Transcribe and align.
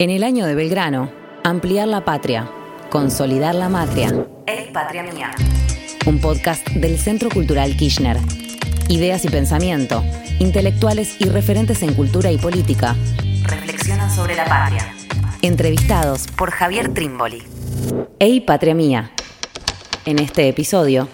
En 0.00 0.10
el 0.10 0.22
año 0.22 0.46
de 0.46 0.54
Belgrano, 0.54 1.10
ampliar 1.42 1.88
la 1.88 2.04
patria, 2.04 2.48
consolidar 2.88 3.56
la 3.56 3.68
matria. 3.68 4.28
Ey, 4.46 4.70
patria 4.72 5.02
mía. 5.02 5.32
Un 6.06 6.20
podcast 6.20 6.64
del 6.68 7.00
Centro 7.00 7.28
Cultural 7.30 7.76
Kirchner. 7.76 8.16
Ideas 8.88 9.24
y 9.24 9.28
pensamiento, 9.28 10.04
intelectuales 10.38 11.16
y 11.18 11.24
referentes 11.24 11.82
en 11.82 11.94
cultura 11.94 12.30
y 12.30 12.38
política. 12.38 12.94
Reflexionan 13.42 14.08
sobre 14.14 14.36
la 14.36 14.44
patria. 14.44 14.94
Entrevistados 15.42 16.28
Por 16.28 16.52
Javier 16.52 16.94
Trimboli. 16.94 17.42
Ey, 18.20 18.38
patria 18.38 18.76
mía. 18.76 19.10
En 20.04 20.20
este 20.20 20.46
episodio, 20.46 21.08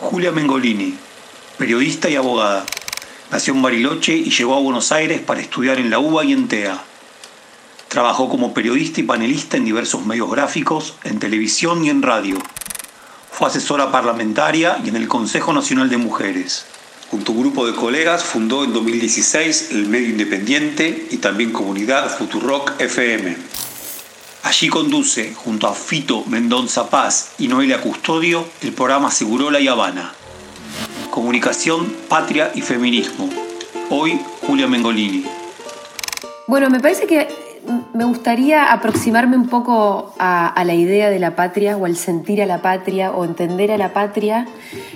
Julia 0.00 0.32
Mengolini, 0.32 0.94
periodista 1.58 2.08
y 2.08 2.16
abogada. 2.16 2.64
Nació 3.30 3.52
en 3.52 3.60
Bariloche 3.60 4.16
y 4.16 4.30
llegó 4.30 4.54
a 4.54 4.60
Buenos 4.60 4.92
Aires 4.92 5.20
para 5.20 5.42
estudiar 5.42 5.78
en 5.78 5.90
la 5.90 5.98
UBA 5.98 6.24
y 6.24 6.32
en 6.32 6.48
TEA. 6.48 6.87
Trabajó 7.88 8.28
como 8.28 8.52
periodista 8.52 9.00
y 9.00 9.04
panelista 9.04 9.56
en 9.56 9.64
diversos 9.64 10.04
medios 10.04 10.30
gráficos, 10.30 10.94
en 11.04 11.18
televisión 11.18 11.84
y 11.84 11.90
en 11.90 12.02
radio. 12.02 12.36
Fue 13.32 13.48
asesora 13.48 13.90
parlamentaria 13.90 14.78
y 14.84 14.90
en 14.90 14.96
el 14.96 15.08
Consejo 15.08 15.52
Nacional 15.54 15.88
de 15.88 15.96
Mujeres. 15.96 16.66
Junto 17.10 17.32
a 17.32 17.34
un 17.34 17.40
grupo 17.40 17.66
de 17.66 17.74
colegas 17.74 18.22
fundó 18.22 18.64
en 18.64 18.74
2016 18.74 19.68
el 19.70 19.86
medio 19.86 20.10
independiente 20.10 21.08
y 21.10 21.16
también 21.16 21.52
comunidad 21.52 22.14
Futurock 22.14 22.78
FM. 22.78 23.36
Allí 24.42 24.68
conduce, 24.68 25.32
junto 25.34 25.66
a 25.66 25.74
Fito 25.74 26.24
Mendonza 26.26 26.90
Paz 26.90 27.30
y 27.38 27.48
Noelia 27.48 27.80
Custodio, 27.80 28.46
el 28.60 28.72
programa 28.72 29.10
Segurola 29.10 29.60
y 29.60 29.68
Habana. 29.68 30.12
Comunicación, 31.10 31.90
Patria 32.08 32.52
y 32.54 32.60
Feminismo. 32.60 33.30
Hoy, 33.88 34.20
Julia 34.46 34.66
Mengolini. 34.66 35.24
Bueno, 36.46 36.68
me 36.68 36.80
parece 36.80 37.06
que 37.06 37.47
me 37.94 38.04
gustaría 38.04 38.72
aproximarme 38.72 39.36
un 39.36 39.48
poco 39.48 40.14
a, 40.18 40.62
la 40.64 40.74
idea 40.74 41.10
de 41.10 41.18
la 41.18 41.36
patria 41.36 41.76
o 41.76 41.84
al 41.84 41.96
sentir 41.96 42.42
a 42.42 42.46
la 42.46 42.62
patria 42.62 43.12
o 43.12 43.24
entender 43.24 43.72
a 43.72 43.78
la 43.78 43.92
patria, 43.92 44.46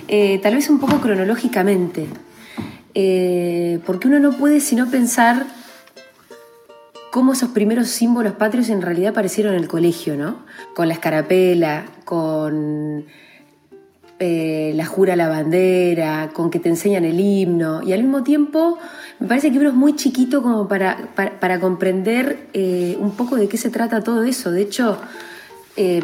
eh, 0.07 0.39
tal 0.39 0.55
vez 0.55 0.69
un 0.69 0.79
poco 0.79 0.99
cronológicamente, 0.99 2.07
Eh, 2.95 3.79
porque 3.87 4.07
uno 4.07 4.19
no 4.19 4.33
puede 4.33 4.59
sino 4.59 4.87
pensar 4.87 5.47
cómo 7.11 7.33
esos 7.33 7.49
primeros 7.49 7.87
símbolos 7.87 8.33
patrios 8.33 8.69
en 8.69 8.83
realidad 8.83 9.11
aparecieron 9.11 9.55
en 9.55 9.61
el 9.61 9.67
colegio, 9.67 10.15
¿no? 10.15 10.45
Con 10.75 10.87
la 10.87 10.93
escarapela, 10.93 11.85
con 12.05 13.05
eh, 14.23 14.73
la 14.75 14.85
jura 14.85 15.15
la 15.15 15.27
bandera, 15.27 16.31
con 16.33 16.49
que 16.49 16.59
te 16.59 16.69
enseñan 16.69 17.05
el 17.05 17.19
himno, 17.19 17.83
y 17.83 17.93
al 17.93 18.01
mismo 18.01 18.23
tiempo 18.23 18.77
me 19.19 19.27
parece 19.27 19.51
que 19.51 19.59
uno 19.59 19.69
es 19.69 19.75
muy 19.75 19.95
chiquito 19.95 20.41
como 20.41 20.67
para, 20.67 21.09
para, 21.15 21.59
comprender 21.59 22.47
eh, 22.53 22.97
un 22.99 23.11
poco 23.11 23.35
de 23.35 23.47
qué 23.47 23.57
se 23.57 23.69
trata 23.69 24.01
todo 24.01 24.23
eso. 24.23 24.51
De 24.51 24.61
hecho, 24.61 24.97
eh, 25.77 26.01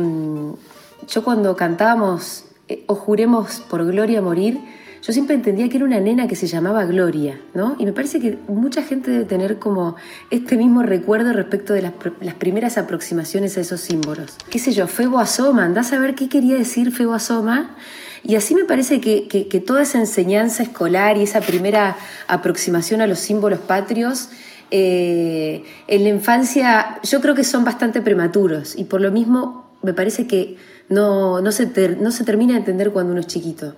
yo 1.08 1.24
cuando 1.24 1.56
cantábamos 1.56 2.46
eh, 2.70 2.84
O 2.88 2.96
juremos 2.96 3.62
por 3.70 3.84
Gloria 3.86 4.22
morir, 4.22 4.60
yo 5.02 5.12
siempre 5.12 5.36
entendía 5.36 5.70
que 5.70 5.78
era 5.78 5.86
una 5.86 6.00
nena 6.00 6.28
que 6.28 6.36
se 6.36 6.46
llamaba 6.46 6.86
Gloria, 6.86 7.42
¿no? 7.56 7.76
Y 7.80 7.86
me 7.86 7.94
parece 7.94 8.20
que 8.20 8.38
mucha 8.48 8.84
gente 8.84 9.10
debe 9.10 9.26
tener 9.26 9.58
como 9.58 9.96
este 10.30 10.56
mismo 10.56 10.84
recuerdo 10.84 11.34
respecto 11.34 11.74
de 11.74 11.82
las, 11.82 11.94
las 12.22 12.36
primeras 12.36 12.78
aproximaciones 12.78 13.58
a 13.58 13.62
esos 13.62 13.80
símbolos. 13.80 14.38
¿Qué 14.52 14.60
sé 14.60 14.72
yo? 14.72 14.88
Febo 14.88 15.20
Asoma, 15.20 15.66
andás 15.66 15.94
a 15.94 16.00
ver 16.00 16.14
qué 16.16 16.30
quería 16.30 16.58
decir 16.58 16.92
Febo 16.92 17.14
Asoma. 17.14 17.76
Y 18.24 18.36
así 18.36 18.56
me 18.56 18.66
parece 18.66 19.00
que, 19.00 19.28
que- 19.28 19.60
toda 19.60 19.82
esa 19.84 19.98
enseñanza 20.00 20.64
escolar 20.64 21.18
y 21.18 21.24
esa 21.24 21.42
primera 21.42 21.96
aproximación 22.28 23.02
a 23.02 23.08
los 23.08 23.20
símbolos 23.20 23.60
patrios 23.60 24.30
eh, 24.72 25.64
en 25.88 26.04
la 26.04 26.10
infancia 26.10 27.00
yo 27.04 27.22
creo 27.22 27.34
que 27.34 27.44
son 27.44 27.64
bastante 27.64 28.02
prematuros 28.02 28.76
y 28.78 28.84
por 28.84 29.02
lo 29.02 29.12
mismo 29.12 29.72
me 29.82 29.94
parece 29.94 30.28
que 30.28 30.58
no, 30.90 31.42
no, 31.42 31.52
se, 31.52 31.68
no 32.00 32.12
se 32.12 32.24
termina 32.24 32.54
de 32.54 32.60
entender 32.60 32.92
cuando 32.92 33.12
uno 33.14 33.22
es 33.22 33.28
chiquito. 33.28 33.76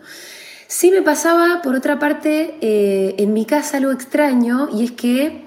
Sí 0.67 0.90
me 0.91 1.01
pasaba, 1.01 1.62
por 1.62 1.75
otra 1.75 2.00
parte, 2.00 2.56
eh, 2.62 3.16
en 3.19 3.34
mi 3.34 3.46
casa 3.46 3.78
algo 3.78 3.91
extraño 3.91 4.69
y 4.74 4.85
es 4.85 4.91
que 4.91 5.44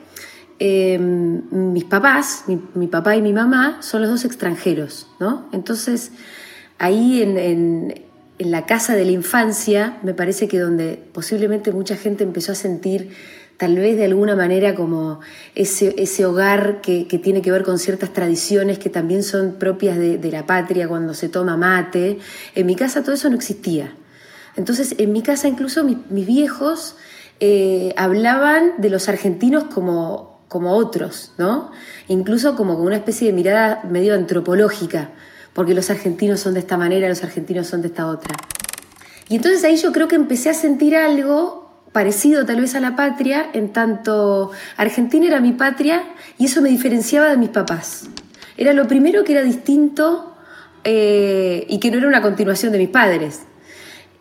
eh, 0.58 0.98
mis 0.98 1.84
papás, 1.84 2.44
mi, 2.74 2.86
papá 2.86 3.16
y 3.16 3.22
mi 3.22 3.32
mamá, 3.32 3.78
son 3.82 4.02
los 4.02 4.10
dos 4.10 4.24
extranjeros, 4.24 5.08
¿no? 5.18 5.48
Entonces, 5.52 6.12
ahí 6.78 7.22
en- 7.22 7.94
en 8.38 8.50
la 8.50 8.66
casa 8.66 8.94
de 8.94 9.04
la 9.04 9.12
infancia, 9.12 9.98
me 10.02 10.14
parece 10.14 10.48
que 10.48 10.58
donde 10.58 11.00
posiblemente 11.12 11.72
mucha 11.72 11.96
gente 11.96 12.24
empezó 12.24 12.52
a 12.52 12.56
sentir 12.56 13.10
tal 13.56 13.76
vez 13.76 13.96
de 13.96 14.04
alguna 14.04 14.34
manera 14.34 14.74
como 14.74 15.20
ese, 15.54 15.94
ese 15.98 16.26
hogar 16.26 16.80
que, 16.80 17.06
que 17.06 17.18
tiene 17.18 17.40
que 17.42 17.52
ver 17.52 17.62
con 17.62 17.78
ciertas 17.78 18.12
tradiciones 18.12 18.78
que 18.78 18.90
también 18.90 19.22
son 19.22 19.54
propias 19.54 19.96
de, 19.96 20.30
la 20.32 20.46
patria 20.46 20.88
cuando 20.88 21.14
se 21.14 21.28
toma 21.28 21.56
mate. 21.56 22.18
En 22.54 22.66
mi 22.66 22.74
casa 22.74 23.02
todo 23.02 23.14
eso 23.14 23.28
no 23.28 23.36
existía. 23.36 23.94
Entonces, 24.56 24.96
en 24.98 25.12
mi 25.12 25.22
casa 25.22 25.46
incluso 25.48 25.84
mis, 25.84 25.98
mis 26.10 26.26
viejos 26.26 26.96
eh, 27.40 27.94
hablaban 27.96 28.72
de 28.78 28.90
los 28.90 29.08
argentinos 29.08 29.64
como, 29.64 30.40
como 30.48 30.74
otros, 30.74 31.32
¿no? 31.38 31.70
Incluso 32.08 32.56
como 32.56 32.76
con 32.76 32.86
una 32.86 32.96
especie 32.96 33.28
de 33.28 33.32
mirada 33.32 33.82
medio 33.88 34.14
antropológica, 34.14 35.10
porque 35.54 35.72
los 35.72 35.88
argentinos 35.88 36.40
son 36.40 36.54
de 36.54 36.60
esta 36.60 36.76
manera, 36.76 37.08
los 37.08 37.22
argentinos 37.22 37.66
son 37.66 37.80
de 37.80 37.88
esta 37.88 38.06
otra. 38.06 38.36
Y 39.28 39.36
entonces 39.36 39.64
ahí 39.64 39.76
yo 39.76 39.92
creo 39.92 40.08
que 40.08 40.16
empecé 40.16 40.50
a 40.50 40.54
sentir 40.54 40.96
algo 40.96 41.64
parecido 41.92 42.44
tal 42.44 42.60
vez 42.60 42.74
a 42.74 42.80
la 42.80 42.96
patria, 42.96 43.46
en 43.52 43.72
tanto 43.72 44.50
Argentina 44.76 45.26
era 45.26 45.40
mi 45.40 45.52
patria 45.52 46.02
y 46.38 46.46
eso 46.46 46.60
me 46.60 46.68
diferenciaba 46.68 47.28
de 47.28 47.36
mis 47.36 47.50
papás. 47.50 48.08
Era 48.56 48.72
lo 48.72 48.86
primero 48.88 49.24
que 49.24 49.32
era 49.32 49.42
distinto 49.42 50.34
eh, 50.82 51.64
y 51.68 51.78
que 51.78 51.90
no 51.90 51.98
era 51.98 52.08
una 52.08 52.20
continuación 52.20 52.72
de 52.72 52.78
mis 52.78 52.88
padres. 52.88 53.42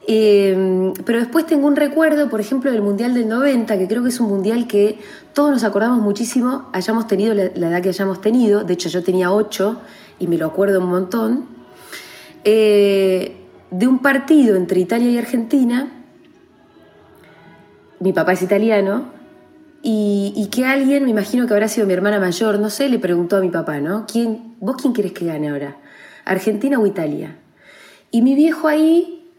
Eh, 0.07 0.93
pero 1.05 1.19
después 1.19 1.45
tengo 1.47 1.65
un 1.65 1.75
recuerdo, 1.75 2.29
por 2.29 2.41
ejemplo, 2.41 2.71
del 2.71 2.81
Mundial 2.81 3.13
del 3.13 3.27
90, 3.27 3.77
que 3.77 3.87
creo 3.87 4.03
que 4.03 4.09
es 4.09 4.19
un 4.19 4.29
mundial 4.29 4.67
que 4.67 4.99
todos 5.33 5.49
nos 5.49 5.63
acordamos 5.63 5.99
muchísimo, 5.99 6.69
hayamos 6.73 7.07
tenido 7.07 7.33
la, 7.33 7.49
la 7.55 7.69
edad 7.69 7.81
que 7.81 7.89
hayamos 7.89 8.21
tenido, 8.21 8.63
de 8.63 8.73
hecho 8.73 8.89
yo 8.89 9.01
tenía 9.01 9.31
8 9.31 9.81
y 10.23 10.27
me 10.27 10.37
lo 10.37 10.45
acuerdo 10.45 10.79
un 10.79 10.89
montón, 10.89 11.45
eh, 12.45 13.35
de 13.71 13.87
un 13.87 13.99
partido 13.99 14.55
entre 14.55 14.79
Italia 14.79 15.11
y 15.11 15.17
Argentina, 15.17 15.91
mi 17.99 18.13
papá 18.13 18.31
es 18.33 18.41
italiano, 18.41 19.11
y, 19.85 20.47
que 20.49 20.63
alguien, 20.63 21.03
me 21.03 21.09
imagino 21.09 21.45
que 21.45 21.53
habrá 21.53 21.67
sido 21.67 21.85
mi 21.85 21.91
hermana 21.91 22.17
mayor, 22.17 22.57
no 22.57 22.69
sé, 22.69 22.87
le 22.87 22.99
preguntó 22.99 23.35
a 23.35 23.41
mi 23.41 23.49
papá, 23.49 23.81
¿no? 23.81 24.05
¿Quién, 24.09 24.55
¿Vos 24.61 24.77
quién 24.81 24.93
querés 24.93 25.11
que 25.11 25.25
gane 25.25 25.49
ahora? 25.49 25.75
¿Argentina 26.23 26.79
o 26.79 26.85
Italia? 26.85 27.35
Y 28.09 28.21
mi 28.21 28.33
viejo 28.33 28.69
ahí 28.69 29.29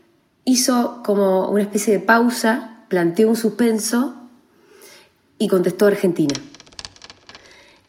hizo 0.44 1.02
como 1.02 1.48
una 1.48 1.62
especie 1.62 1.94
de 1.94 2.00
pausa, 2.00 2.84
planteó 2.88 3.30
un 3.30 3.36
suspenso 3.36 4.14
y 5.38 5.48
contestó 5.48 5.86
Argentina. 5.86 6.34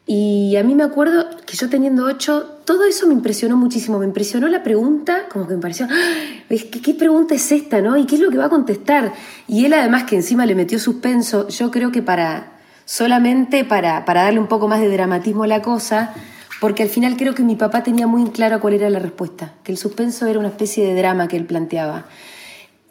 Y 0.08 0.56
a 0.56 0.64
mí 0.64 0.76
me 0.76 0.84
acuerdo 0.84 1.26
que 1.48 1.58
yo 1.58 1.68
teniendo 1.68 2.06
ocho, 2.06 2.60
todo 2.64 2.86
eso 2.86 3.08
me 3.08 3.14
impresionó 3.14 3.58
muchísimo. 3.58 3.98
Me 3.98 4.06
impresionó 4.06 4.48
la 4.48 4.62
pregunta, 4.62 5.28
como 5.32 5.48
que 5.48 5.56
me 5.56 5.62
pareció, 5.62 5.88
¡ah! 5.90 6.46
¿qué, 6.48 6.82
qué 6.82 6.94
pregunta 6.94 7.34
es 7.34 7.52
esta, 7.52 7.82
no? 7.82 7.98
¿Y 7.98 8.06
qué 8.06 8.16
es 8.16 8.22
lo 8.22 8.30
que 8.30 8.38
va 8.38 8.46
a 8.46 8.50
contestar? 8.50 9.14
Y 9.48 9.66
él 9.66 9.74
además 9.74 10.04
que 10.04 10.16
encima 10.16 10.46
le 10.46 10.54
metió 10.54 10.78
suspenso, 10.78 11.48
yo 11.48 11.72
creo 11.72 11.92
que 11.92 12.04
para, 12.04 12.52
solamente 12.86 13.66
para, 13.66 14.06
para 14.06 14.24
darle 14.24 14.40
un 14.40 14.48
poco 14.48 14.68
más 14.68 14.80
de 14.80 14.90
dramatismo 14.90 15.44
a 15.44 15.48
la 15.48 15.64
cosa, 15.64 16.14
porque 16.62 16.84
al 16.84 16.90
final 16.90 17.18
creo 17.18 17.34
que 17.34 17.44
mi 17.44 17.56
papá 17.56 17.82
tenía 17.82 18.06
muy 18.06 18.30
claro 18.30 18.60
cuál 18.60 18.76
era 18.76 18.90
la 18.92 19.00
respuesta, 19.00 19.54
que 19.64 19.72
el 19.72 19.78
suspenso 19.80 20.28
era 20.28 20.38
una 20.38 20.50
especie 20.50 20.86
de 20.86 20.96
drama 20.96 21.28
que 21.28 21.38
él 21.38 21.46
planteaba. 21.46 22.06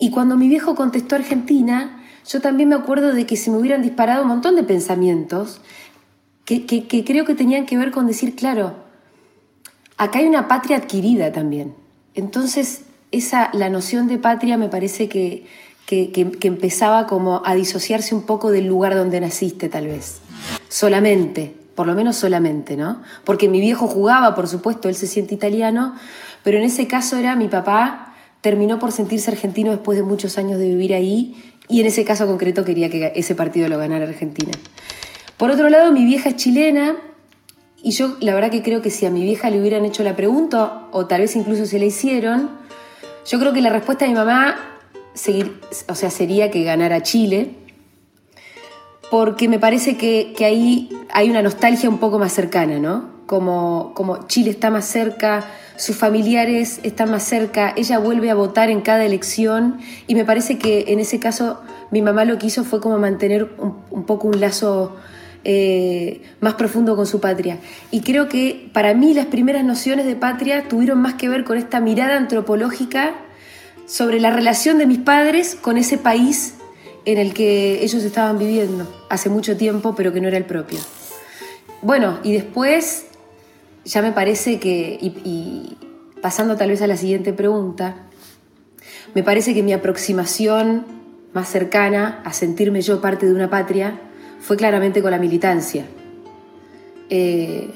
Y 0.01 0.11
cuando 0.11 0.37
mi 0.37 0.49
viejo 0.49 0.75
contestó 0.75 1.15
Argentina, 1.15 2.03
yo 2.27 2.41
también 2.41 2.71
me 2.71 2.75
acuerdo 2.75 3.13
de 3.13 3.27
que 3.27 3.37
se 3.37 3.51
me 3.51 3.59
hubieran 3.59 3.83
disparado 3.83 4.23
un 4.23 4.29
montón 4.29 4.57
de 4.57 4.65
pensamientos 4.65 5.61
que, 6.45 6.67
creo 7.05 7.25
que 7.25 7.35
tenían 7.35 7.67
que 7.67 7.77
ver 7.77 7.91
con 7.91 8.07
decir, 8.07 8.35
claro, 8.37 8.75
acá 9.97 10.19
hay 10.19 10.27
una 10.27 10.49
patria 10.49 10.77
adquirida 10.77 11.33
también. 11.33 11.75
Entonces, 12.15 12.83
esa, 13.13 13.51
la 13.53 13.71
noción 13.71 14.09
de 14.09 14.19
patria 14.19 14.57
me 14.59 14.69
parece 14.69 15.09
que, 15.09 15.47
que- 15.87 16.11
que- 16.13 16.31
que 16.33 16.49
empezaba 16.49 17.07
como 17.07 17.43
a 17.45 17.55
disociarse 17.55 18.15
un 18.15 18.23
poco 18.23 18.51
del 18.51 18.67
lugar 18.67 18.95
donde 18.95 19.21
naciste, 19.21 19.69
tal 19.69 19.87
vez. 19.87 20.19
Solamente, 20.69 21.55
por 21.75 21.87
lo 21.87 21.95
menos 21.95 22.17
solamente, 22.17 22.77
¿no? 22.77 23.03
Porque 23.25 23.49
mi 23.49 23.61
viejo 23.61 23.87
jugaba, 23.87 24.35
por 24.35 24.49
supuesto, 24.49 24.89
él 24.89 24.95
se 24.95 25.07
siente 25.07 25.35
italiano, 25.35 25.95
pero 26.43 26.59
en 26.59 26.65
ese 26.65 26.87
caso 26.87 27.17
era 27.17 27.37
mi 27.37 27.49
papá 27.49 28.15
terminó 28.41 28.79
por 28.79 28.93
sentirse 28.93 29.31
argentino 29.31 29.71
después 29.71 29.97
de 29.97 30.05
muchos 30.05 30.37
años 30.37 30.59
de 30.59 30.69
vivir 30.69 30.93
ahí 30.93 31.35
y 31.69 31.81
en 31.81 31.87
ese 31.87 32.05
caso 32.05 32.27
concreto 32.27 32.63
quería 32.65 32.91
que 32.91 33.13
ese 33.17 33.35
partido 33.35 33.69
lo 33.69 33.79
ganara 33.79 34.05
Argentina. 34.05 34.53
Por 35.37 35.51
otro 35.51 35.69
lado, 35.69 35.93
mi 35.93 36.05
vieja 36.05 36.31
es 36.31 36.37
chilena 36.37 36.97
y 37.83 37.91
yo 37.91 38.17
la 38.21 38.35
verdad 38.35 38.51
que 38.51 38.63
creo 38.63 38.83
que 38.83 38.91
si 38.91 39.07
a 39.07 39.11
mi 39.11 39.23
vieja 39.23 39.51
le 39.51 39.61
hubieran 39.61 39.85
hecho 39.85 40.03
la 40.03 40.17
pregunta 40.17 40.87
o 40.91 41.07
tal 41.07 41.21
vez 41.21 41.37
incluso 41.37 41.67
se 41.67 41.79
la 41.79 41.85
hicieron, 41.85 42.51
yo 43.27 43.39
creo 43.39 43.53
que 43.53 43.61
la 43.61 43.71
respuesta 43.71 44.05
de 44.05 44.13
mi 44.13 44.17
mamá 44.17 44.57
seguir, 45.15 45.61
o 45.89 45.95
sea, 45.95 46.11
sería 46.11 46.51
que 46.51 46.65
ganara 46.65 47.03
Chile, 47.03 47.51
porque 49.11 49.49
me 49.49 49.59
parece 49.59 49.97
que, 49.97 50.35
que 50.37 50.45
ahí 50.45 50.89
hay 51.13 51.31
una 51.31 51.43
nostalgia 51.43 51.89
un 51.89 51.99
poco 51.99 52.19
más 52.19 52.33
cercana, 52.33 52.79
¿no? 52.79 53.15
como, 53.27 53.93
como 53.95 54.27
Chile 54.27 54.51
está 54.51 54.71
más 54.71 54.85
cerca, 54.85 55.45
sus 55.77 55.97
familiares 55.97 56.81
están 56.83 57.11
más 57.11 57.23
cerca, 57.23 57.73
ella 57.77 57.99
vuelve 57.99 58.31
a 58.31 58.35
votar 58.35 58.71
en 58.71 58.81
cada 58.81 59.05
elección 59.05 59.79
y 60.07 60.15
me 60.15 60.25
parece 60.25 60.59
que 60.59 60.87
en 60.89 61.01
ese 61.01 61.19
caso 61.19 61.61
mi 61.91 62.03
mamá 62.03 62.25
lo 62.25 62.39
que 62.39 62.47
hizo 62.47 62.65
fue 62.65 62.81
como 62.81 62.99
mantener 62.99 63.51
un, 63.59 64.05
poco 64.05 64.29
un 64.29 64.41
lazo 64.41 64.97
eh, 65.45 66.23
más 66.41 66.55
profundo 66.55 66.97
con 66.97 67.07
su 67.07 67.21
patria. 67.21 67.59
Y 67.91 68.01
creo 68.01 68.29
que 68.29 68.71
para 68.73 68.95
mí 68.95 69.13
las 69.13 69.27
primeras 69.27 69.65
nociones 69.65 70.07
de 70.07 70.17
patria 70.17 70.69
tuvieron 70.69 71.01
más 71.01 71.15
que 71.15 71.29
ver 71.29 71.45
con 71.45 71.59
esta 71.59 71.81
mirada 71.81 72.17
antropológica 72.17 73.15
sobre 73.87 74.21
la 74.21 74.31
relación 74.31 74.79
de 74.79 74.87
mis 74.87 74.99
padres 74.99 75.55
con 75.61 75.77
ese 75.77 75.99
país 75.99 76.55
en 77.05 77.19
el 77.19 77.35
que 77.35 77.85
ellos 77.85 78.03
estaban 78.03 78.39
viviendo 78.39 78.91
hace 79.11 79.29
mucho 79.29 79.57
tiempo, 79.57 79.95
pero 79.95 80.13
que 80.13 80.21
no 80.21 80.29
era 80.29 80.39
el 80.39 80.47
propio. 80.47 80.79
Bueno, 81.83 82.19
y 82.23 82.33
después 82.33 83.05
ya 83.85 84.01
me 84.01 84.13
parece 84.13 84.59
que, 84.59 84.99
y, 85.01 85.77
pasando 86.23 86.57
tal 86.57 86.71
vez 86.71 86.81
a 86.81 86.87
la 86.87 86.97
siguiente 86.97 87.35
pregunta, 87.35 87.97
me 89.15 89.23
parece 89.23 89.53
que 89.53 89.63
mi 89.63 89.75
aproximación 89.75 90.87
más 91.35 91.49
cercana 91.51 92.23
a 92.25 92.33
sentirme 92.33 92.81
yo 92.81 93.03
parte 93.03 93.27
de 93.27 93.35
una 93.35 93.51
patria 93.51 94.01
fue 94.45 94.59
claramente 94.59 95.01
con 95.01 95.11
la 95.11 95.19
militancia. 95.19 95.87
Eh, 97.09 97.71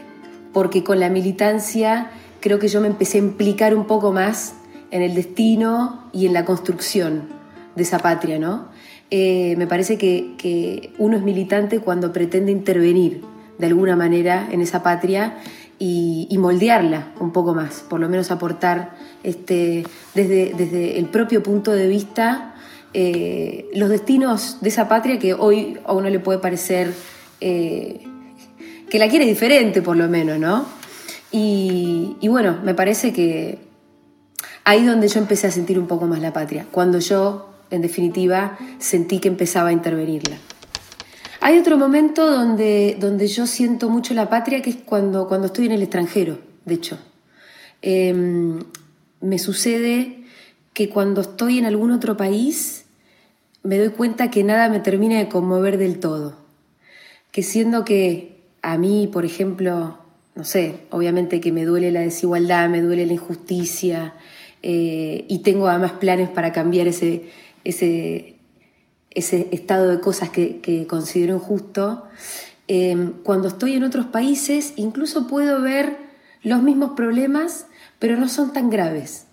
porque 0.53 0.85
con 0.85 1.01
la 1.01 1.09
militancia 1.09 2.11
creo 2.41 2.59
que 2.59 2.69
yo 2.69 2.83
me 2.83 2.89
empecé 2.89 3.19
a 3.19 3.23
implicar 3.23 3.75
un 3.75 3.87
poco 3.87 4.13
más 4.13 4.55
en 4.91 5.01
el 5.01 5.15
destino 5.15 6.11
y 6.13 6.27
en 6.27 6.35
la 6.35 6.45
construcción 6.45 7.23
de 7.75 7.83
esa 7.83 7.99
patria, 7.99 8.39
¿no? 8.39 8.69
Eh, 9.11 9.55
me 9.57 9.67
parece 9.67 9.97
que, 9.97 10.93
uno 10.99 11.17
es 11.17 11.23
militante 11.23 11.81
cuando 11.81 12.13
pretende 12.13 12.53
intervenir 12.53 13.23
de 13.57 13.67
alguna 13.67 13.97
manera 13.97 14.47
en 14.51 14.61
esa 14.61 14.83
patria 14.83 15.39
y, 15.79 16.37
moldearla 16.39 17.13
un 17.19 17.33
poco 17.33 17.55
más, 17.55 17.83
por 17.89 17.99
lo 17.99 18.11
menos 18.11 18.31
aportar 18.31 18.95
este, 19.23 19.87
desde 20.15 20.99
el 20.99 21.07
propio 21.07 21.43
punto 21.43 21.73
de 21.73 21.89
vista 21.89 22.55
eh, 22.95 23.69
los 23.75 23.91
destinos 23.91 24.59
de 24.61 24.69
esa 24.71 24.89
patria 24.89 25.19
que 25.19 25.35
hoy 25.35 25.79
a 25.85 25.93
uno 25.93 26.09
le 26.09 26.21
puede 26.21 26.39
parecer 26.39 26.95
eh, 27.41 28.01
que 28.89 28.99
la 28.99 29.09
quiere 29.09 29.27
diferente, 29.27 29.83
por 29.83 29.97
lo 29.97 30.09
menos, 30.09 30.39
¿no? 30.39 30.67
Y, 31.31 32.17
bueno, 32.29 32.59
me 32.65 32.75
parece 32.75 33.13
que 33.13 33.59
ahí 34.65 34.85
donde 34.85 35.09
yo 35.09 35.21
empecé 35.21 35.47
a 35.47 35.51
sentir 35.51 35.79
un 35.79 35.87
poco 35.87 36.07
más 36.07 36.21
la 36.21 36.33
patria, 36.33 36.67
cuando 36.71 36.99
yo, 36.99 37.51
en 37.71 37.83
definitiva, 37.83 38.59
sentí 38.79 39.19
que 39.19 39.29
empezaba 39.29 39.69
a 39.69 39.73
intervenirla. 39.73 40.39
Hay 41.41 41.59
otro 41.59 41.77
momento 41.77 42.31
donde, 42.31 42.97
donde 42.99 43.29
yo 43.29 43.47
siento 43.47 43.91
mucho 43.91 44.15
la 44.15 44.29
patria, 44.31 44.63
que 44.63 44.71
es 44.71 44.77
cuando, 44.77 45.29
cuando 45.29 45.49
estoy 45.49 45.67
en 45.67 45.73
el 45.73 45.83
extranjero, 45.83 46.39
de 46.65 46.75
hecho. 46.75 46.99
Em, 47.83 48.61
me 49.21 49.39
sucede 49.39 50.18
que 50.79 50.89
cuando 50.89 51.23
estoy 51.23 51.59
en 51.59 51.65
algún 51.65 51.91
otro 51.91 52.17
país, 52.17 52.85
me 53.65 53.79
doy 53.79 53.89
cuenta 53.89 54.31
que 54.31 54.45
nada 54.45 54.69
me 54.69 54.79
termina 54.79 55.19
de 55.19 55.29
conmover 55.29 55.77
del 55.77 55.99
todo. 55.99 56.37
Que 57.33 57.43
siendo 57.43 57.85
que 57.85 58.45
a 58.63 58.79
mí, 58.79 59.09
por 59.13 59.25
ejemplo, 59.25 59.99
no 60.37 60.45
sé, 60.45 60.83
obviamente 60.91 61.41
que 61.41 61.51
me 61.51 61.65
duele 61.65 61.91
la 61.91 62.03
desigualdad, 62.03 62.69
me 62.69 62.81
duele 62.81 63.07
la 63.07 63.15
injusticia, 63.15 64.15
eh, 64.63 65.25
y 65.27 65.41
tengo 65.41 65.67
además 65.67 65.95
planes 65.95 66.29
para 66.29 66.53
cambiar 66.53 66.87
ese, 66.87 67.29
ese, 67.65 68.37
ese 69.11 69.49
estado 69.51 69.91
de 69.91 69.99
cosas 69.99 70.31
que, 70.31 70.87
considero 70.89 71.35
injusto, 71.35 72.05
em, 72.69 73.15
cuando 73.25 73.49
estoy 73.49 73.75
en 73.75 73.83
otros 73.83 74.07
países 74.07 74.75
incluso 74.77 75.27
puedo 75.27 75.61
ver 75.61 75.97
los 76.45 76.63
mismos 76.63 76.93
problemas, 76.95 77.67
pero 77.99 78.17
no 78.17 78.29
son 78.29 78.53
tan 78.53 78.71
graves. 78.71 79.28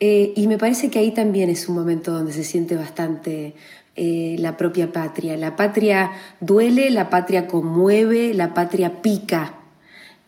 Eh, 0.00 0.32
y 0.36 0.46
me 0.46 0.58
parece 0.58 0.90
que 0.90 0.98
ahí 0.98 1.12
también 1.12 1.50
es 1.50 1.68
un 1.68 1.74
momento 1.74 2.12
donde 2.12 2.32
se 2.32 2.44
siente 2.44 2.76
bastante 2.76 3.54
eh, 3.96 4.36
la 4.38 4.56
propia 4.56 4.92
patria. 4.92 5.36
La 5.36 5.56
patria 5.56 6.12
duele, 6.40 6.90
la 6.90 7.10
patria 7.10 7.46
conmueve, 7.46 8.32
la 8.34 8.54
patria 8.54 9.02
pica. 9.02 9.54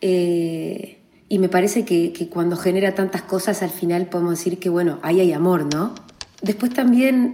Eh, 0.01 0.97
y 1.29 1.39
me 1.39 1.47
parece 1.47 1.85
que, 1.85 2.11
que, 2.11 2.27
cuando 2.27 2.57
genera 2.57 2.93
tantas 2.93 3.21
cosas, 3.21 3.61
al 3.63 3.69
final 3.69 4.07
podemos 4.07 4.37
decir 4.37 4.59
que, 4.59 4.69
bueno, 4.69 4.99
ahí 5.01 5.21
hay 5.21 5.31
amor, 5.31 5.73
¿no? 5.73 5.95
Después 6.41 6.73
también 6.73 7.33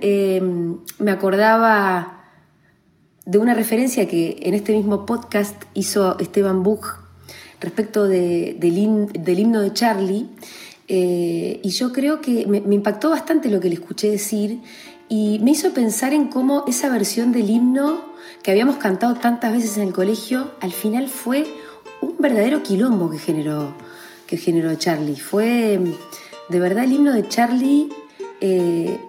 me 0.99 1.11
acordaba 1.11 2.25
de 3.25 3.37
una 3.37 3.53
referencia 3.53 4.07
que 4.07 4.37
en 4.41 4.53
este 4.53 4.73
mismo 4.73 5.05
podcast 5.05 5.63
hizo 5.73 6.19
Esteban 6.19 6.61
Buch 6.61 6.85
respecto 7.59 8.07
del, 8.07 8.77
himno 8.77 9.61
de 9.61 9.73
Charlie. 9.73 10.29
Eh, 10.87 11.59
y 11.63 11.69
yo 11.69 11.91
creo 11.91 12.21
que 12.21 12.45
me, 12.47 12.57
impactó 12.73 13.09
bastante 13.09 13.49
lo 13.49 13.59
que 13.59 13.67
le 13.67 13.75
escuché 13.75 14.09
decir 14.09 14.61
y 15.09 15.39
me 15.39 15.51
hizo 15.51 15.73
pensar 15.73 16.13
en 16.13 16.27
cómo 16.27 16.63
esa 16.67 16.89
versión 16.89 17.31
del 17.31 17.49
himno 17.49 18.01
que 18.41 18.51
habíamos 18.51 18.77
cantado 18.77 19.15
tantas 19.15 19.51
veces 19.51 19.77
en 19.77 19.83
el 19.83 19.93
colegio, 19.93 20.51
al 20.61 20.71
final 20.71 21.09
fue 21.09 21.45
un 22.01 22.15
verdadero 22.19 22.63
quilombo 22.63 23.09
que 23.09 23.19
generó, 23.19 23.73
que 24.27 24.37
generó 24.37 24.73
Charlie. 24.75 25.17
Fue 25.17 25.79
de 26.49 26.59
verdad 26.59 26.85
el 26.85 26.93
himno 26.93 27.13
de 27.13 27.27
Charlie 27.27 27.89
eh, 28.39 28.99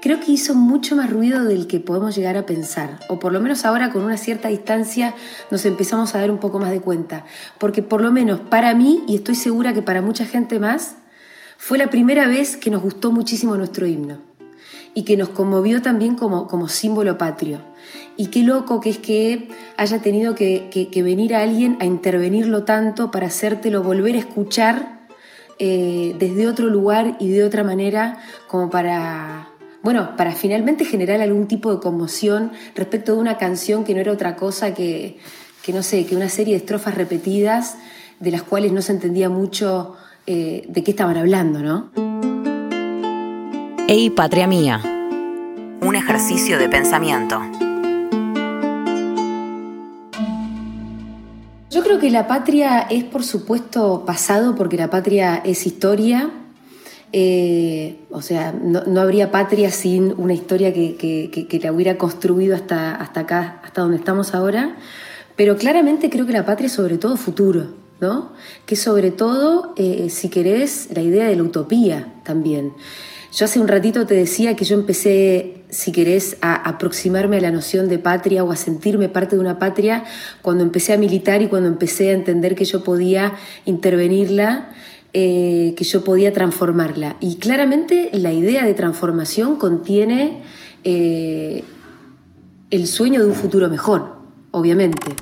creo 0.00 0.20
que 0.20 0.32
hizo 0.32 0.54
mucho 0.54 0.96
más 0.96 1.10
ruido 1.10 1.44
del 1.44 1.66
que 1.66 1.80
podemos 1.80 2.14
llegar 2.14 2.36
a 2.36 2.46
pensar, 2.46 3.00
o 3.08 3.18
por 3.18 3.32
lo 3.32 3.40
menos 3.40 3.64
ahora 3.64 3.90
con 3.90 4.04
una 4.04 4.16
cierta 4.16 4.48
distancia 4.48 5.14
nos 5.50 5.64
empezamos 5.64 6.14
a 6.14 6.20
dar 6.20 6.30
un 6.30 6.38
poco 6.38 6.58
más 6.58 6.70
de 6.70 6.80
cuenta, 6.80 7.24
porque 7.58 7.82
por 7.82 8.00
lo 8.00 8.12
menos 8.12 8.40
para 8.40 8.74
mí, 8.74 9.02
y 9.08 9.16
estoy 9.16 9.34
segura 9.34 9.72
que 9.72 9.82
para 9.82 10.02
mucha 10.02 10.24
gente 10.24 10.58
más, 10.58 10.96
fue 11.58 11.76
la 11.76 11.90
primera 11.90 12.26
vez 12.26 12.56
que 12.56 12.70
nos 12.70 12.80
gustó 12.80 13.12
muchísimo 13.12 13.56
nuestro 13.56 13.86
himno 13.86 14.20
y 14.94 15.02
que 15.02 15.18
nos 15.18 15.28
conmovió 15.28 15.82
también 15.82 16.14
como, 16.14 16.46
como 16.46 16.68
símbolo 16.68 17.18
patrio. 17.18 17.60
Y 18.16 18.28
qué 18.28 18.42
loco 18.42 18.80
que 18.80 18.88
es 18.90 18.98
que 18.98 19.48
haya 19.76 20.00
tenido 20.00 20.34
que, 20.34 20.70
que 20.70 21.02
venir 21.02 21.34
a 21.34 21.42
alguien 21.42 21.76
a 21.80 21.84
intervenirlo 21.84 22.64
tanto 22.64 23.10
para 23.10 23.26
hacértelo 23.26 23.82
volver 23.82 24.14
a 24.14 24.18
escuchar 24.18 24.98
eh, 25.58 26.14
desde 26.18 26.46
otro 26.46 26.68
lugar 26.68 27.16
y 27.18 27.28
de 27.30 27.42
otra 27.42 27.64
manera 27.64 28.18
como 28.46 28.70
para, 28.70 29.48
bueno, 29.82 30.16
para 30.16 30.32
finalmente 30.32 30.84
generar 30.84 31.20
algún 31.20 31.48
tipo 31.48 31.74
de 31.74 31.80
conmoción 31.80 32.52
respecto 32.76 33.14
de 33.14 33.18
una 33.18 33.38
canción 33.38 33.82
que 33.82 33.92
no 33.92 34.00
era 34.00 34.12
otra 34.12 34.36
cosa 34.36 34.72
que, 34.72 35.18
que 35.62 35.72
no 35.72 35.82
sé, 35.82 36.06
que 36.06 36.14
una 36.14 36.28
serie 36.28 36.54
de 36.54 36.60
estrofas 36.60 36.94
repetidas 36.94 37.76
de 38.20 38.30
las 38.30 38.42
cuales 38.44 38.72
no 38.72 38.82
se 38.82 38.92
entendía 38.92 39.28
mucho 39.28 39.96
eh, 40.30 40.66
de 40.68 40.84
qué 40.84 40.90
estaban 40.90 41.16
hablando, 41.16 41.60
¿no? 41.60 41.88
Ey, 43.88 44.10
patria 44.10 44.46
mía. 44.46 44.78
Un 45.80 45.96
ejercicio 45.96 46.58
de 46.58 46.68
pensamiento. 46.68 47.40
Yo 51.70 51.82
creo 51.82 51.98
que 51.98 52.10
la 52.10 52.26
patria 52.26 52.80
es, 52.80 53.04
por 53.04 53.24
supuesto, 53.24 54.04
pasado, 54.04 54.54
porque 54.54 54.76
la 54.76 54.90
patria 54.90 55.36
es 55.36 55.66
historia. 55.66 56.28
Eh, 57.14 57.96
o 58.10 58.20
sea, 58.20 58.52
no, 58.52 59.00
habría 59.00 59.30
patria 59.30 59.70
sin 59.70 60.12
una 60.18 60.34
historia 60.34 60.74
que, 60.74 61.60
la 61.62 61.72
hubiera 61.72 61.96
construido 61.96 62.54
hasta, 62.54 62.94
hasta 62.96 63.20
acá, 63.20 63.62
hasta 63.64 63.80
donde 63.80 63.96
estamos 63.96 64.34
ahora. 64.34 64.76
Pero 65.36 65.56
claramente 65.56 66.10
creo 66.10 66.26
que 66.26 66.34
la 66.34 66.44
patria 66.44 66.66
es 66.66 66.72
sobre 66.72 66.98
todo 66.98 67.16
futuro, 67.16 67.87
¿no? 68.00 68.32
Que 68.66 68.76
sobre 68.76 69.10
todo, 69.10 69.72
eh, 69.76 70.08
si 70.10 70.28
querés, 70.28 70.88
la 70.94 71.02
idea 71.02 71.26
de 71.26 71.36
la 71.36 71.42
utopía 71.42 72.14
también. 72.24 72.72
Yo 73.32 73.44
hace 73.44 73.60
un 73.60 73.68
ratito 73.68 74.06
te 74.06 74.14
decía 74.14 74.56
que 74.56 74.64
yo 74.64 74.74
empecé, 74.74 75.62
si 75.68 75.92
querés, 75.92 76.38
a 76.40 76.54
aproximarme 76.54 77.36
a 77.36 77.40
la 77.40 77.50
noción 77.50 77.88
de 77.88 77.98
patria 77.98 78.42
o 78.42 78.50
a 78.50 78.56
sentirme 78.56 79.08
parte 79.08 79.36
de 79.36 79.40
una 79.40 79.58
patria 79.58 80.04
cuando 80.40 80.64
empecé 80.64 80.94
a 80.94 80.96
militar 80.96 81.42
y 81.42 81.48
cuando 81.48 81.68
empecé 81.68 82.10
a 82.10 82.12
entender 82.12 82.54
que 82.54 82.64
yo 82.64 82.82
podía 82.82 83.34
intervenirla, 83.66 84.70
eh, 85.12 85.74
que 85.76 85.84
yo 85.84 86.04
podía 86.04 86.32
transformarla. 86.32 87.16
Y 87.20 87.36
claramente 87.36 88.08
la 88.14 88.32
idea 88.32 88.64
de 88.64 88.72
transformación 88.72 89.56
contiene 89.56 90.42
eh, 90.84 91.64
el 92.70 92.86
sueño 92.86 93.20
de 93.20 93.26
un 93.26 93.34
futuro 93.34 93.68
mejor, 93.68 94.16
obviamente. 94.52 95.14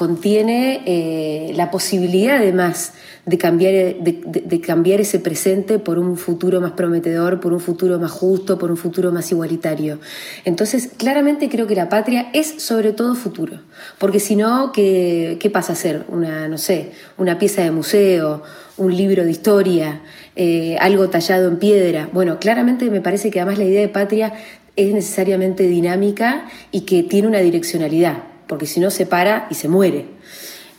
Contiene 0.00 0.80
eh, 0.86 1.52
la 1.56 1.70
posibilidad 1.70 2.38
además 2.38 2.94
de 3.26 3.36
cambiar, 3.36 3.96
de, 3.96 4.60
cambiar 4.62 4.98
ese 5.02 5.18
presente 5.18 5.78
por 5.78 5.98
un 5.98 6.16
futuro 6.16 6.58
más 6.62 6.72
prometedor, 6.72 7.38
por 7.38 7.52
un 7.52 7.60
futuro 7.60 7.98
más 7.98 8.10
justo, 8.10 8.56
por 8.56 8.70
un 8.70 8.78
futuro 8.78 9.12
más 9.12 9.30
igualitario. 9.30 9.98
Entonces, 10.46 10.88
claramente 10.96 11.50
creo 11.50 11.66
que 11.66 11.74
la 11.74 11.90
patria 11.90 12.30
es 12.32 12.62
sobre 12.62 12.94
todo 12.94 13.14
futuro, 13.14 13.60
porque 13.98 14.20
si 14.20 14.36
no, 14.36 14.72
¿qué, 14.72 15.50
pasa 15.52 15.74
a 15.74 15.76
ser? 15.76 16.06
Una, 16.08 16.48
no 16.48 16.56
sé, 16.56 16.92
una 17.18 17.38
pieza 17.38 17.62
de 17.62 17.70
museo, 17.70 18.42
un 18.78 18.96
libro 18.96 19.22
de 19.24 19.32
historia, 19.32 20.00
eh, 20.34 20.78
algo 20.80 21.10
tallado 21.10 21.46
en 21.46 21.58
piedra. 21.58 22.08
Bueno, 22.14 22.38
claramente 22.38 22.88
me 22.88 23.02
parece 23.02 23.30
que 23.30 23.38
además 23.38 23.58
la 23.58 23.64
idea 23.66 23.82
de 23.82 23.88
patria 23.88 24.32
es 24.76 24.94
necesariamente 24.94 25.64
dinámica 25.64 26.46
y 26.72 26.82
que 26.82 27.02
tiene 27.02 27.28
una 27.28 27.40
direccionalidad, 27.40 28.29
porque 28.50 28.66
si 28.66 28.80
no 28.80 28.90
se 28.90 29.06
para 29.06 29.46
y 29.48 29.54
se 29.54 29.68
muere. 29.68 30.08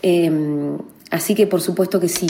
Em, 0.04 0.78
Así 1.12 1.36
que 1.36 1.46
por 1.46 1.62
supuesto 1.62 2.00
que 2.00 2.08
sí. 2.08 2.28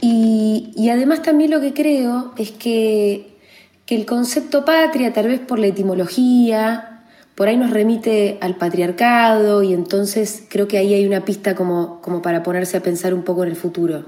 Y, 0.00 0.88
además 0.90 1.22
también 1.22 1.50
lo 1.50 1.60
que 1.60 1.74
creo 1.74 2.32
es 2.38 2.52
que, 2.52 3.36
que 3.84 3.96
el 3.96 4.06
concepto 4.06 4.64
patria, 4.64 5.12
tal 5.12 5.26
vez 5.26 5.40
por 5.40 5.58
la 5.58 5.66
etimología, 5.66 7.02
por 7.34 7.48
ahí 7.48 7.56
nos 7.56 7.70
remite 7.70 8.38
al 8.40 8.56
patriarcado 8.56 9.62
y 9.62 9.74
entonces 9.74 10.44
creo 10.48 10.68
que 10.68 10.78
ahí 10.78 10.94
hay 10.94 11.06
una 11.06 11.24
pista 11.24 11.54
como, 11.54 12.00
como 12.00 12.22
para 12.22 12.42
ponerse 12.42 12.76
a 12.76 12.82
pensar 12.82 13.12
un 13.12 13.22
poco 13.22 13.42
en 13.42 13.50
el 13.50 13.56
futuro 13.56 14.06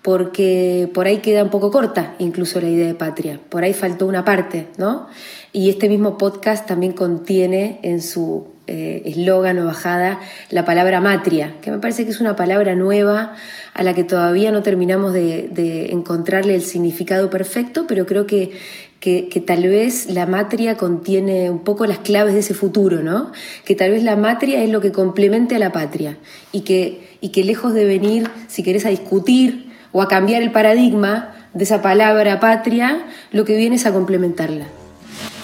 porque 0.00 0.90
por 0.92 1.06
ahí 1.06 1.18
queda 1.18 1.42
un 1.42 1.48
poco 1.48 1.70
corta 1.70 2.14
incluso 2.18 2.60
la 2.60 2.68
idea 2.68 2.86
de 2.86 2.94
patria, 2.94 3.40
por 3.48 3.64
ahí 3.64 3.72
faltó 3.72 4.06
una 4.06 4.22
parte, 4.22 4.68
¿no? 4.76 5.06
Y 5.50 5.70
este 5.70 5.88
mismo 5.88 6.18
podcast 6.18 6.66
también 6.66 6.92
contiene 6.92 7.80
en 7.82 8.02
su 8.02 8.53
eh, 8.66 9.02
eslogan 9.04 9.58
o 9.58 9.66
bajada 9.66 10.20
la 10.48 10.64
palabra 10.64 10.98
matria, 11.02 11.54
que 11.60 11.70
me 11.70 11.78
parece 11.78 12.06
que 12.06 12.12
es 12.12 12.20
una 12.20 12.34
palabra 12.34 12.74
nueva 12.74 13.34
a 13.74 13.82
la 13.82 13.92
que 13.92 14.04
todavía 14.04 14.52
no 14.52 14.62
terminamos 14.62 15.12
de, 15.12 15.90
encontrarle 15.90 16.54
el 16.54 16.62
significado 16.62 17.28
perfecto, 17.28 17.84
pero 17.86 18.06
creo 18.06 18.26
que, 18.26 18.52
que, 19.00 19.42
tal 19.46 19.64
vez 19.64 20.08
la 20.08 20.24
matria 20.24 20.78
contiene 20.78 21.50
un 21.50 21.58
poco 21.58 21.84
las 21.84 21.98
claves 21.98 22.32
de 22.32 22.40
ese 22.40 22.54
futuro, 22.54 23.02
¿no? 23.02 23.32
Que 23.66 23.74
tal 23.74 23.90
vez 23.90 24.02
la 24.02 24.16
matria 24.16 24.62
es 24.64 24.70
lo 24.70 24.80
que 24.80 24.92
complemente 24.92 25.56
a 25.56 25.58
la 25.58 25.70
patria 25.70 26.16
y 26.50 26.62
que, 26.62 27.18
y 27.20 27.28
que 27.28 27.44
lejos 27.44 27.74
de 27.74 27.84
venir, 27.84 28.30
si 28.48 28.62
querés, 28.62 28.86
a 28.86 28.88
discutir 28.88 29.74
o 29.92 30.00
a 30.00 30.08
cambiar 30.08 30.42
el 30.42 30.52
paradigma 30.52 31.34
de 31.52 31.64
esa 31.64 31.82
palabra 31.82 32.40
patria, 32.40 33.04
lo 33.30 33.44
que 33.44 33.56
viene 33.58 33.76
es 33.76 33.84
a 33.84 33.92
complementarla 33.92 34.68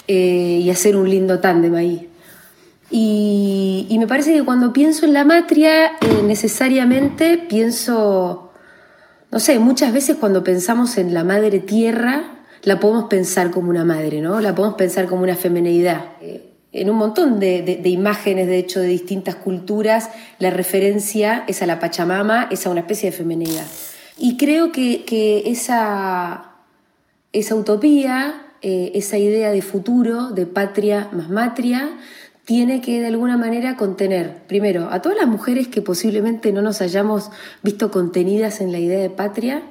eh, 0.07 0.59
y 0.63 0.69
hacer 0.71 0.95
un 0.95 1.07
lindo 1.07 1.39
tándem 1.39 1.75
ahí. 1.75 2.07
Y, 2.91 3.95
me 3.97 4.07
parece 4.07 4.33
que 4.33 4.43
cuando 4.43 4.73
pienso 4.73 5.05
en 5.05 5.13
la 5.13 5.23
matria, 5.23 5.93
eh, 6.01 6.23
necesariamente 6.23 7.37
pienso, 7.37 8.51
no 9.31 9.39
sé, 9.39 9.59
muchas 9.59 9.93
veces 9.93 10.17
cuando 10.19 10.43
pensamos 10.43 10.97
en 10.97 11.13
la 11.13 11.23
madre 11.23 11.59
tierra, 11.59 12.43
la 12.63 12.79
podemos 12.79 13.05
pensar 13.05 13.51
como 13.51 13.69
una 13.69 13.85
madre, 13.85 14.21
¿no? 14.21 14.41
La 14.41 14.53
podemos 14.53 14.75
pensar 14.75 15.05
como 15.05 15.23
una 15.23 15.35
femeneidad. 15.35 16.03
Eh, 16.21 16.51
en 16.73 16.89
un 16.89 16.97
montón 16.97 17.39
de, 17.39 17.61
de, 17.61 17.89
imágenes, 17.89 18.47
de 18.47 18.57
hecho, 18.57 18.79
de 18.79 18.87
distintas 18.87 19.35
culturas, 19.35 20.09
la 20.39 20.49
referencia 20.51 21.43
es 21.47 21.61
a 21.61 21.65
la 21.65 21.79
Pachamama, 21.79 22.47
es 22.49 22.65
a 22.65 22.69
una 22.69 22.81
especie 22.81 23.11
de 23.11 23.17
femeneidad. 23.17 23.65
Y 24.17 24.37
creo 24.37 24.71
que, 24.71 25.43
esa, 25.47 26.51
esa 27.33 27.55
utopía, 27.55 28.53
eh, 28.61 28.91
esa 28.95 29.17
idea 29.17 29.51
de 29.51 29.61
futuro, 29.61 30.29
de 30.29 30.45
patria 30.45 31.09
más 31.11 31.29
matria, 31.29 31.89
tiene 32.51 32.81
que 32.81 32.99
de 32.99 33.07
alguna 33.07 33.37
manera 33.37 33.77
contener, 33.77 34.39
primero, 34.45 34.89
a 34.91 35.01
todas 35.01 35.17
las 35.17 35.27
mujeres 35.27 35.69
que 35.69 35.81
posiblemente 35.81 36.51
no 36.51 36.61
nos 36.61 36.81
hayamos 36.81 37.31
visto 37.63 37.91
contenidas 37.91 38.59
en 38.59 38.73
la 38.73 38.79
idea 38.79 38.99
de 38.99 39.09
patria, 39.09 39.63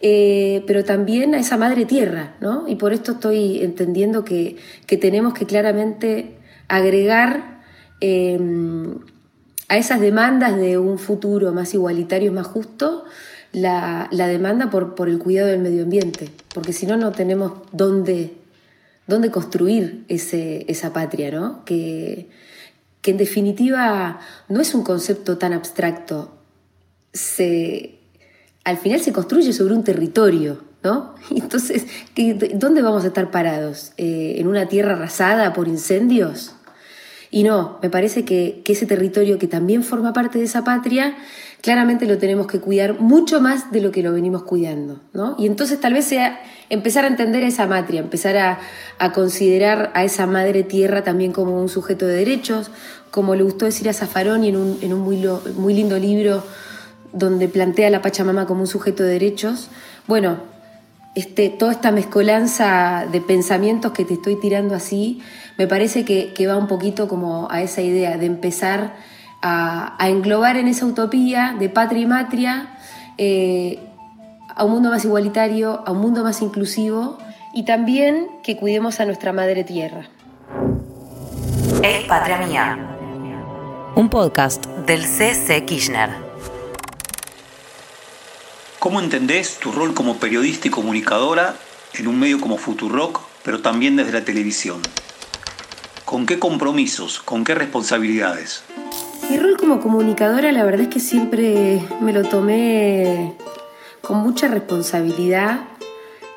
eh, 0.00 0.64
pero 0.66 0.84
también 0.84 1.36
a 1.36 1.38
esa 1.38 1.56
madre 1.56 1.84
tierra, 1.84 2.34
¿no? 2.40 2.66
Y 2.66 2.74
por 2.74 2.92
esto 2.92 3.12
estoy 3.12 3.62
entendiendo 3.62 4.24
que, 4.24 4.56
tenemos 4.88 5.34
que 5.34 5.46
claramente 5.46 6.34
agregar 6.66 7.60
eh, 8.00 8.40
a 9.68 9.76
esas 9.76 10.00
demandas 10.00 10.56
de 10.56 10.78
un 10.78 10.98
futuro 10.98 11.52
más 11.52 11.74
igualitario 11.74 12.32
más 12.32 12.48
justo, 12.48 13.04
la, 13.52 14.08
demanda 14.10 14.68
por, 14.68 14.96
por, 14.96 15.08
el 15.08 15.20
cuidado 15.20 15.46
del 15.46 15.60
medio 15.60 15.84
ambiente, 15.84 16.28
porque 16.52 16.72
si 16.72 16.86
no, 16.86 16.96
no 16.96 17.12
tenemos 17.12 17.52
dónde, 17.70 18.34
dónde 19.06 19.30
construir 19.30 20.04
ese, 20.08 20.64
esa 20.68 20.92
patria, 20.92 21.30
¿no? 21.30 21.64
Que, 21.64 22.28
que 23.02 23.12
en 23.12 23.16
definitiva 23.18 24.18
no 24.48 24.60
es 24.60 24.74
un 24.74 24.82
concepto 24.82 25.38
tan 25.38 25.52
abstracto, 25.52 26.36
se, 27.12 28.00
al 28.64 28.78
final 28.78 29.00
se 29.00 29.12
construye 29.12 29.52
sobre 29.52 29.74
un 29.74 29.84
territorio, 29.84 30.64
¿no? 30.82 31.14
Entonces, 31.30 31.86
¿dónde 32.54 32.82
vamos 32.82 33.04
a 33.04 33.08
estar 33.08 33.30
parados? 33.30 33.92
Eh, 33.96 34.34
¿En 34.38 34.48
una 34.48 34.66
tierra 34.66 34.94
arrasada 34.94 35.52
por 35.52 35.68
incendios? 35.68 36.55
Y 37.30 37.42
no, 37.42 37.78
me 37.82 37.90
parece 37.90 38.24
que, 38.24 38.62
ese 38.66 38.86
territorio 38.86 39.38
que 39.38 39.46
también 39.46 39.82
forma 39.82 40.12
parte 40.12 40.38
de 40.38 40.44
esa 40.44 40.64
patria 40.64 41.16
claramente 41.62 42.06
lo 42.06 42.18
tenemos 42.18 42.46
que 42.46 42.60
cuidar 42.60 43.00
mucho 43.00 43.40
más 43.40 43.72
de 43.72 43.80
lo 43.80 43.90
que 43.90 44.02
lo 44.02 44.12
venimos 44.12 44.44
cuidando, 44.44 45.00
¿no? 45.12 45.34
Y 45.38 45.46
entonces 45.46 45.80
tal 45.80 45.94
vez 45.94 46.04
sea 46.04 46.40
empezar 46.68 47.04
a 47.04 47.08
entender 47.08 47.42
esa 47.42 47.66
matria, 47.66 48.00
empezar 48.00 48.36
a, 48.36 49.12
considerar 49.12 49.90
a 49.94 50.04
esa 50.04 50.26
madre 50.26 50.62
tierra 50.62 51.02
también 51.02 51.32
como 51.32 51.60
un 51.60 51.68
sujeto 51.68 52.06
de 52.06 52.14
derechos, 52.14 52.70
como 53.10 53.34
le 53.34 53.42
gustó 53.42 53.64
decir 53.64 53.88
a 53.88 53.92
Zaffaroni 53.92 54.48
en 54.48 54.56
un, 54.56 54.78
en 54.82 54.92
un 54.92 55.00
muy, 55.00 55.24
muy 55.56 55.74
lindo 55.74 55.98
libro 55.98 56.44
donde 57.12 57.48
plantea 57.48 57.88
a 57.88 57.90
la 57.90 58.02
Pachamama 58.02 58.46
como 58.46 58.60
un 58.60 58.66
sujeto 58.66 59.02
de 59.02 59.10
derechos. 59.10 59.68
Bueno, 60.06 60.38
este, 61.16 61.48
toda 61.48 61.72
esta 61.72 61.92
mezcolanza 61.92 63.06
de 63.10 63.22
pensamientos 63.22 63.92
que 63.92 64.04
te 64.04 64.14
estoy 64.14 64.36
tirando 64.36 64.74
así, 64.74 65.22
me 65.56 65.66
parece 65.66 66.04
que, 66.04 66.34
que 66.34 66.46
va 66.46 66.58
un 66.58 66.66
poquito 66.66 67.08
como 67.08 67.48
a 67.50 67.62
esa 67.62 67.80
idea 67.80 68.18
de 68.18 68.26
empezar 68.26 68.94
a, 69.40 69.96
englobar 70.08 70.56
en 70.56 70.68
esa 70.68 70.84
utopía 70.84 71.56
de 71.58 71.70
patria 71.70 72.02
y 72.02 72.06
matria 72.06 72.68
eh, 73.16 73.78
a 74.54 74.64
un 74.64 74.72
mundo 74.72 74.90
más 74.90 75.06
igualitario, 75.06 75.82
a 75.86 75.92
un 75.92 76.00
mundo 76.00 76.22
más 76.22 76.42
inclusivo 76.42 77.16
y 77.54 77.64
también 77.64 78.28
que 78.42 78.58
cuidemos 78.58 79.00
a 79.00 79.06
nuestra 79.06 79.32
madre 79.32 79.64
tierra. 79.64 80.08
Es 81.82 82.04
Patria 82.04 82.38
Mía. 82.38 82.78
Un 83.94 84.10
podcast 84.10 84.66
del 84.86 85.02
CC 85.02 85.64
Kirchner. 85.64 86.25
¿Cómo 88.86 89.00
entendés 89.00 89.58
tu 89.58 89.72
rol 89.72 89.94
como 89.94 90.18
periodista 90.18 90.68
y 90.68 90.70
comunicadora 90.70 91.56
en 91.94 92.06
un 92.06 92.20
medio 92.20 92.40
como 92.40 92.56
Futurock, 92.56 93.20
pero 93.42 93.60
también 93.60 93.96
desde 93.96 94.12
la 94.12 94.24
televisión? 94.24 94.80
¿Con 96.04 96.24
qué 96.24 96.38
compromisos, 96.38 97.18
con 97.18 97.42
qué 97.42 97.56
responsabilidades? 97.56 98.62
Mi 99.28 99.38
rol 99.38 99.56
como 99.56 99.80
comunicadora 99.80 100.52
la 100.52 100.62
verdad 100.62 100.82
es 100.82 100.88
que 100.88 101.00
siempre 101.00 101.82
me 102.00 102.12
lo 102.12 102.22
tomé 102.28 103.34
con 104.02 104.18
mucha 104.18 104.46
responsabilidad, 104.46 105.64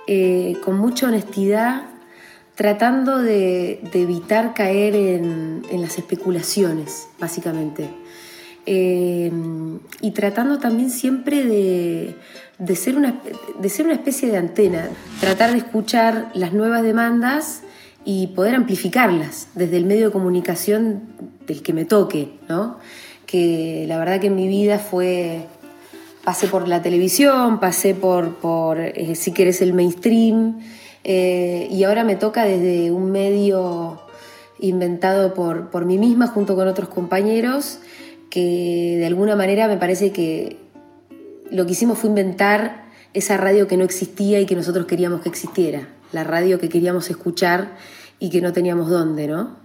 eh, 0.08 0.58
con 0.66 0.76
mucha 0.76 1.06
honestidad, 1.06 1.84
tratando 2.56 3.20
de, 3.20 3.80
evitar 3.94 4.56
caer 4.56 4.96
en, 4.96 5.62
las 5.74 6.00
especulaciones, 6.00 7.10
básicamente. 7.20 7.88
Eh, 8.72 9.32
y 10.00 10.12
tratando 10.12 10.60
también 10.60 10.92
siempre 10.92 11.44
de, 11.44 12.76
ser 12.76 12.98
una, 12.98 13.20
de 13.60 13.68
ser 13.68 13.88
una 13.88 13.96
especie 13.96 14.30
de 14.30 14.38
antena, 14.38 14.90
tratar 15.20 15.54
de 15.54 15.58
escuchar 15.58 16.30
las 16.36 16.54
nuevas 16.54 16.84
demandas 16.84 17.64
y 18.06 18.28
poder 18.28 18.54
amplificarlas 18.54 19.48
desde 19.56 19.78
el 19.78 19.86
medio 19.86 20.06
de 20.06 20.12
comunicación 20.12 21.02
del 21.48 21.64
que 21.64 21.74
me 21.74 21.86
toque, 21.86 22.38
¿no? 22.48 22.78
Que 23.26 23.86
la 23.88 23.98
verdad 23.98 24.20
que 24.20 24.28
en 24.28 24.36
mi 24.36 24.48
vida 24.48 24.78
fue, 24.78 25.48
pasé 26.24 26.48
por 26.48 26.68
la 26.68 26.84
televisión, 26.84 27.60
pasé 27.60 27.96
por, 27.96 28.36
por 28.36 28.80
eh, 28.80 29.16
si 29.16 29.32
querés, 29.32 29.64
el 29.64 29.74
mainstream, 29.74 30.60
eh, 31.04 31.68
y 31.72 31.86
ahora 31.86 32.04
me 32.04 32.16
toca 32.16 32.44
desde 32.44 32.92
un 32.92 33.12
medio 33.12 34.00
inventado 34.60 35.34
por, 35.34 35.72
por 35.72 35.86
mí 35.86 35.98
misma 35.98 36.28
junto 36.28 36.56
con 36.56 36.68
otros 36.68 36.90
compañeros, 36.90 37.80
que 38.30 38.96
de 39.00 39.06
alguna 39.06 39.36
manera 39.36 39.68
me 39.68 39.78
parece 39.78 40.12
que 40.12 40.58
lo 41.52 41.66
que 41.66 41.72
hicimos 41.72 41.98
fue 41.98 42.10
inventar 42.10 42.86
esa 43.14 43.38
radio 43.38 43.68
que 43.68 43.78
no 43.78 43.84
existía 43.84 44.40
y 44.40 44.46
que 44.46 44.56
nosotros 44.56 44.86
queríamos 44.86 45.22
que 45.22 45.30
existiera, 45.30 45.88
la 46.12 46.24
radio 46.24 46.60
que 46.60 46.70
queríamos 46.70 47.10
escuchar 47.10 47.76
y 48.20 48.30
que 48.30 48.42
no 48.42 48.54
teníamos 48.54 48.90
dónde, 48.90 49.28
¿no? 49.28 49.58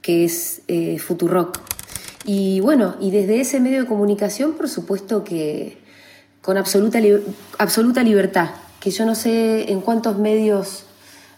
Que 0.00 0.24
es 0.24 0.62
eh. 0.68 0.98
Y 2.26 2.60
bueno, 2.60 2.96
y 3.00 3.10
desde 3.10 3.40
ese 3.40 3.60
medio 3.60 3.80
de 3.80 3.86
comunicación, 3.86 4.52
por 4.54 4.68
supuesto 4.68 5.24
que 5.24 5.78
con 6.40 6.56
absoluta, 6.56 6.98
absoluta 7.58 8.02
libertad, 8.02 8.50
que 8.80 8.90
yo 8.90 9.04
no 9.06 9.14
sé 9.14 9.72
en 9.72 9.80
cuántos 9.80 10.18
medios 10.18 10.84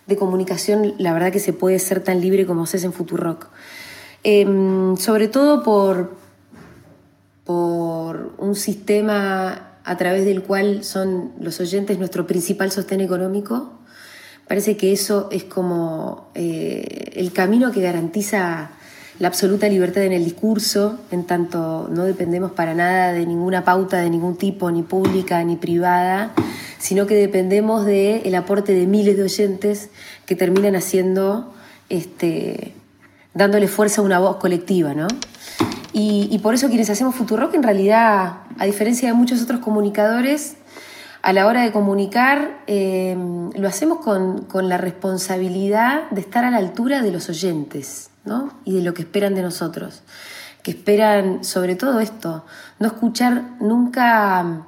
de 0.06 0.16
comunicación 0.16 0.94
la 0.98 1.12
verdad 1.12 1.32
que 1.32 1.40
se 1.40 1.52
puede 1.52 1.78
ser 1.78 2.02
tan 2.02 2.20
libre 2.20 2.46
como 2.46 2.66
se 2.66 2.76
es 2.76 2.84
en 2.84 2.92
Futurock. 2.92 3.48
Em, 4.22 4.96
sobre 4.96 5.28
todo 5.28 5.62
por, 5.62 6.16
por 7.46 8.34
un 8.38 8.56
sistema 8.56 9.78
a 9.84 9.96
través 9.96 10.24
del 10.24 10.42
cual 10.42 10.82
son 10.84 11.32
los 11.40 11.60
oyentes 11.60 11.98
nuestro 11.98 12.26
principal 12.26 12.72
sostén 12.72 13.00
económico. 13.00 13.72
Parece 14.48 14.76
que 14.76 14.92
eso 14.92 15.28
es 15.30 15.44
como 15.44 16.30
eh, 16.34 17.12
el 17.14 17.32
camino 17.32 17.70
que 17.70 17.80
garantiza 17.80 18.70
la 19.18 19.28
absoluta 19.28 19.68
libertad 19.68 20.02
en 20.02 20.12
el 20.12 20.24
discurso, 20.24 20.98
en 21.10 21.24
tanto 21.24 21.88
no 21.90 22.04
dependemos 22.04 22.50
para 22.50 22.74
nada 22.74 23.12
de 23.12 23.24
ninguna 23.24 23.64
pauta 23.64 23.98
de 23.98 24.10
ningún 24.10 24.36
tipo, 24.36 24.70
ni 24.70 24.82
pública 24.82 25.42
ni 25.42 25.56
privada, 25.56 26.34
sino 26.78 27.06
que 27.06 27.14
dependemos 27.14 27.86
del 27.86 28.34
aporte 28.34 28.74
de 28.74 28.86
miles 28.86 29.16
de 29.16 29.22
oyentes 29.22 29.90
que 30.26 30.34
terminan 30.34 30.76
haciendo, 30.76 31.54
este, 31.88 32.74
dándole 33.34 33.68
fuerza 33.68 34.02
a 34.02 34.04
una 34.04 34.18
voz 34.18 34.36
colectiva, 34.36 34.94
¿no? 34.94 35.06
Y, 35.98 36.38
por 36.42 36.52
eso 36.52 36.68
quienes 36.68 36.90
hacemos 36.90 37.14
Futurock, 37.14 37.54
en 37.54 37.62
realidad, 37.62 38.40
a 38.58 38.66
diferencia 38.66 39.08
de 39.08 39.14
muchos 39.14 39.40
otros 39.42 39.60
comunicadores, 39.60 40.56
a 41.22 41.32
la 41.32 41.46
hora 41.46 41.62
de 41.62 41.72
comunicar, 41.72 42.58
eh, 42.66 43.16
lo 43.54 43.66
hacemos 43.66 44.00
con, 44.00 44.42
con, 44.42 44.68
la 44.68 44.76
responsabilidad 44.76 46.10
de 46.10 46.20
estar 46.20 46.44
a 46.44 46.50
la 46.50 46.58
altura 46.58 47.00
de 47.00 47.12
los 47.12 47.30
oyentes 47.30 48.10
¿no? 48.26 48.52
y 48.64 48.74
de 48.74 48.82
lo 48.82 48.92
que 48.92 49.02
esperan 49.02 49.34
de 49.34 49.40
nosotros. 49.40 50.02
Que 50.62 50.72
esperan, 50.72 51.44
sobre 51.44 51.76
todo 51.76 52.00
esto, 52.00 52.44
no 52.78 52.88
escuchar 52.88 53.42
nunca 53.58 54.66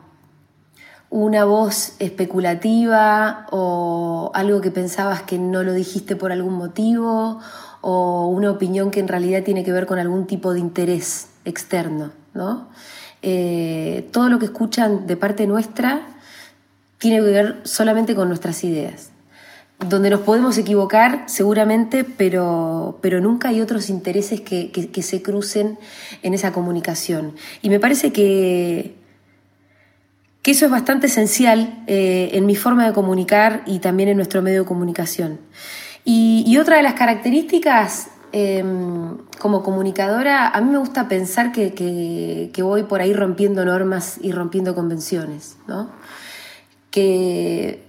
una 1.10 1.44
voz 1.44 1.92
especulativa 1.98 3.46
o 3.50 4.30
algo 4.34 4.60
que 4.60 4.70
pensabas 4.70 5.22
que 5.22 5.38
no 5.38 5.62
lo 5.62 5.72
dijiste 5.72 6.16
por 6.16 6.32
algún 6.32 6.54
motivo 6.54 7.40
o 7.80 8.26
una 8.28 8.50
opinión 8.50 8.90
que 8.90 9.00
en 9.00 9.08
realidad 9.08 9.42
tiene 9.42 9.64
que 9.64 9.72
ver 9.72 9.86
con 9.86 9.98
algún 9.98 10.26
tipo 10.26 10.52
de 10.52 10.60
interés 10.60 11.28
externo. 11.44 12.12
¿no? 12.34 12.68
Eh, 13.22 14.08
todo 14.12 14.28
lo 14.28 14.38
que 14.38 14.46
escuchan 14.46 15.06
de 15.06 15.16
parte 15.16 15.46
nuestra 15.46 16.02
tiene 16.98 17.18
que 17.18 17.30
ver 17.30 17.60
solamente 17.64 18.14
con 18.14 18.28
nuestras 18.28 18.62
ideas. 18.64 19.10
Donde 19.88 20.10
nos 20.10 20.20
podemos 20.20 20.58
equivocar, 20.58 21.24
seguramente, 21.26 22.02
pero, 22.02 22.98
pero 23.00 23.20
nunca 23.20 23.50
hay 23.50 23.60
otros 23.60 23.90
intereses 23.90 24.40
que, 24.40 24.72
que 24.72 25.02
se 25.02 25.22
crucen 25.22 25.78
en 26.22 26.34
esa 26.34 26.52
comunicación. 26.52 27.34
Y 27.62 27.70
me 27.70 27.78
parece 27.78 28.12
que, 28.12 28.96
que 30.42 30.52
eso 30.52 30.64
es 30.64 30.70
bastante 30.70 31.08
esencial 31.08 31.82
eh, 31.86 32.30
en 32.32 32.46
mi 32.46 32.56
forma 32.56 32.86
de 32.86 32.92
comunicar 32.92 33.62
y 33.66 33.80
también 33.80 34.08
en 34.08 34.16
nuestro 34.16 34.42
medio 34.42 34.62
de 34.62 34.66
comunicación. 34.66 35.38
Y, 36.10 36.56
otra 36.56 36.78
de 36.78 36.82
las 36.82 36.94
características 36.94 38.08
em, 38.32 39.18
como 39.38 39.62
comunicadora, 39.62 40.48
a 40.48 40.58
mí 40.62 40.70
me 40.70 40.78
gusta 40.78 41.06
pensar 41.06 41.52
que, 41.52 42.50
voy 42.62 42.84
por 42.84 43.02
ahí 43.02 43.12
rompiendo 43.12 43.62
normas 43.66 44.16
y 44.22 44.32
rompiendo 44.32 44.74
convenciones, 44.74 45.58
¿no? 45.66 45.90
Que 46.90 47.84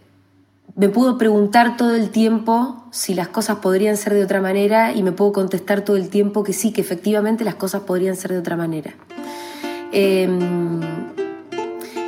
me 0.76 0.90
puedo 0.90 1.18
preguntar 1.18 1.78
todo 1.78 1.96
el 1.96 2.10
tiempo 2.10 2.84
si 2.92 3.14
las 3.14 3.30
cosas 3.30 3.60
podrían 3.60 3.96
ser 3.96 4.14
de 4.16 4.26
otra 4.26 4.42
manera 4.42 4.92
y 4.92 5.02
me 5.02 5.14
puedo 5.14 5.32
contestar 5.32 5.86
todo 5.86 5.96
el 5.96 6.10
tiempo 6.10 6.44
que 6.44 6.52
sí, 6.52 6.74
que 6.74 6.82
efectivamente 6.82 7.46
las 7.46 7.56
cosas 7.56 7.84
podrían 7.84 8.18
ser 8.18 8.34
de 8.34 8.40
otra 8.40 8.58
manera. 8.58 8.96
Em, 9.94 10.82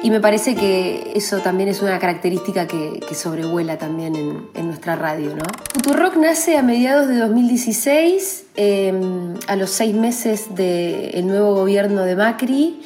y 0.03 0.09
me 0.09 0.19
parece 0.19 0.55
que 0.55 1.13
eso 1.15 1.39
también 1.39 1.69
es 1.69 1.81
una 1.81 1.99
característica 1.99 2.67
que, 2.67 2.99
sobrevuela 3.13 3.77
también 3.77 4.15
en, 4.15 4.65
nuestra 4.65 4.95
radio, 4.95 5.35
¿no? 5.35 5.43
Futurock 5.73 6.15
nace 6.15 6.57
a 6.57 6.63
mediados 6.63 7.07
de 7.07 7.17
2016, 7.17 8.45
em, 8.55 9.35
a 9.47 9.55
los 9.55 9.69
seis 9.69 9.93
meses 9.93 10.55
del 10.55 11.27
nuevo 11.27 11.53
gobierno 11.53 12.03
de 12.03 12.15
Macri 12.15 12.81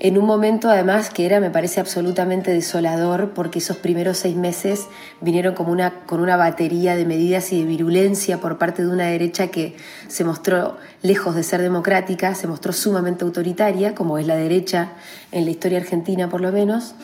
en 0.00 0.16
un 0.16 0.26
momento 0.26 0.70
además 0.70 1.10
que 1.10 1.26
era, 1.26 1.40
me 1.40 1.50
parece, 1.50 1.80
absolutamente 1.80 2.52
desolador, 2.52 3.30
porque 3.34 3.58
esos 3.58 3.76
primeros 3.76 4.18
seis 4.18 4.36
meses 4.36 4.86
vinieron 5.20 5.54
como 5.54 5.72
una, 5.72 6.04
con 6.06 6.20
una 6.20 6.36
batería 6.36 6.94
de 6.94 7.04
medidas 7.04 7.52
y 7.52 7.60
de 7.60 7.66
virulencia 7.66 8.38
por 8.38 8.58
parte 8.58 8.82
de 8.82 8.92
una 8.92 9.06
derecha 9.06 9.48
que 9.48 9.76
se 10.06 10.24
mostró 10.24 10.76
lejos 11.02 11.34
de 11.34 11.42
ser 11.42 11.62
democrática, 11.62 12.34
se 12.34 12.46
mostró 12.46 12.72
sumamente 12.72 13.24
autoritaria, 13.24 13.94
como 13.94 14.18
es 14.18 14.26
la 14.26 14.36
derecha 14.36 14.92
en 15.32 15.44
la 15.44 15.50
historia 15.50 15.78
argentina 15.78 16.28
por 16.28 16.40
lo 16.40 16.52
menos. 16.52 16.94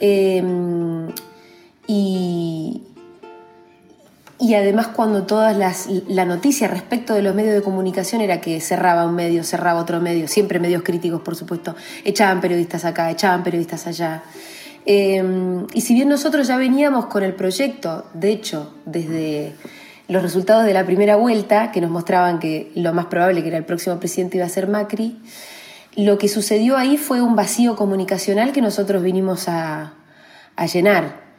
Eh, 0.00 0.42
y, 1.86 2.82
y 4.42 4.56
además 4.56 4.88
cuando 4.88 5.22
todas 5.22 5.56
las 5.56 5.88
la 6.08 6.24
noticia 6.24 6.66
respecto 6.66 7.14
de 7.14 7.22
los 7.22 7.32
medios 7.32 7.54
de 7.54 7.62
comunicación 7.62 8.22
era 8.22 8.40
que 8.40 8.60
cerraba 8.60 9.06
un 9.06 9.14
medio, 9.14 9.44
cerraba 9.44 9.80
otro 9.80 10.00
medio, 10.00 10.26
siempre 10.26 10.58
medios 10.58 10.82
críticos 10.82 11.20
por 11.20 11.36
supuesto, 11.36 11.76
echaban 12.04 12.40
periodistas 12.40 12.84
acá, 12.84 13.08
echaban 13.08 13.44
periodistas 13.44 13.86
allá. 13.86 14.24
Em, 14.84 15.64
y 15.72 15.82
si 15.82 15.94
bien 15.94 16.08
nosotros 16.08 16.48
ya 16.48 16.56
veníamos 16.56 17.06
con 17.06 17.22
el 17.22 17.34
proyecto, 17.34 18.06
de 18.14 18.30
hecho, 18.30 18.74
desde 18.84 19.52
los 20.08 20.20
resultados 20.24 20.64
de 20.64 20.74
la 20.74 20.84
primera 20.84 21.14
vuelta, 21.14 21.70
que 21.70 21.80
nos 21.80 21.92
mostraban 21.92 22.40
que 22.40 22.72
lo 22.74 22.92
más 22.92 23.06
probable 23.06 23.42
que 23.42 23.48
era 23.48 23.58
el 23.58 23.64
próximo 23.64 24.00
presidente 24.00 24.38
iba 24.38 24.46
a 24.46 24.48
ser 24.48 24.66
Macri, 24.66 25.20
lo 25.94 26.18
que 26.18 26.26
sucedió 26.26 26.76
ahí 26.76 26.96
fue 26.96 27.22
un 27.22 27.36
vacío 27.36 27.76
comunicacional 27.76 28.50
que 28.50 28.60
nosotros 28.60 29.04
vinimos 29.04 29.48
a, 29.48 29.92
a 30.56 30.66
llenar. 30.66 31.31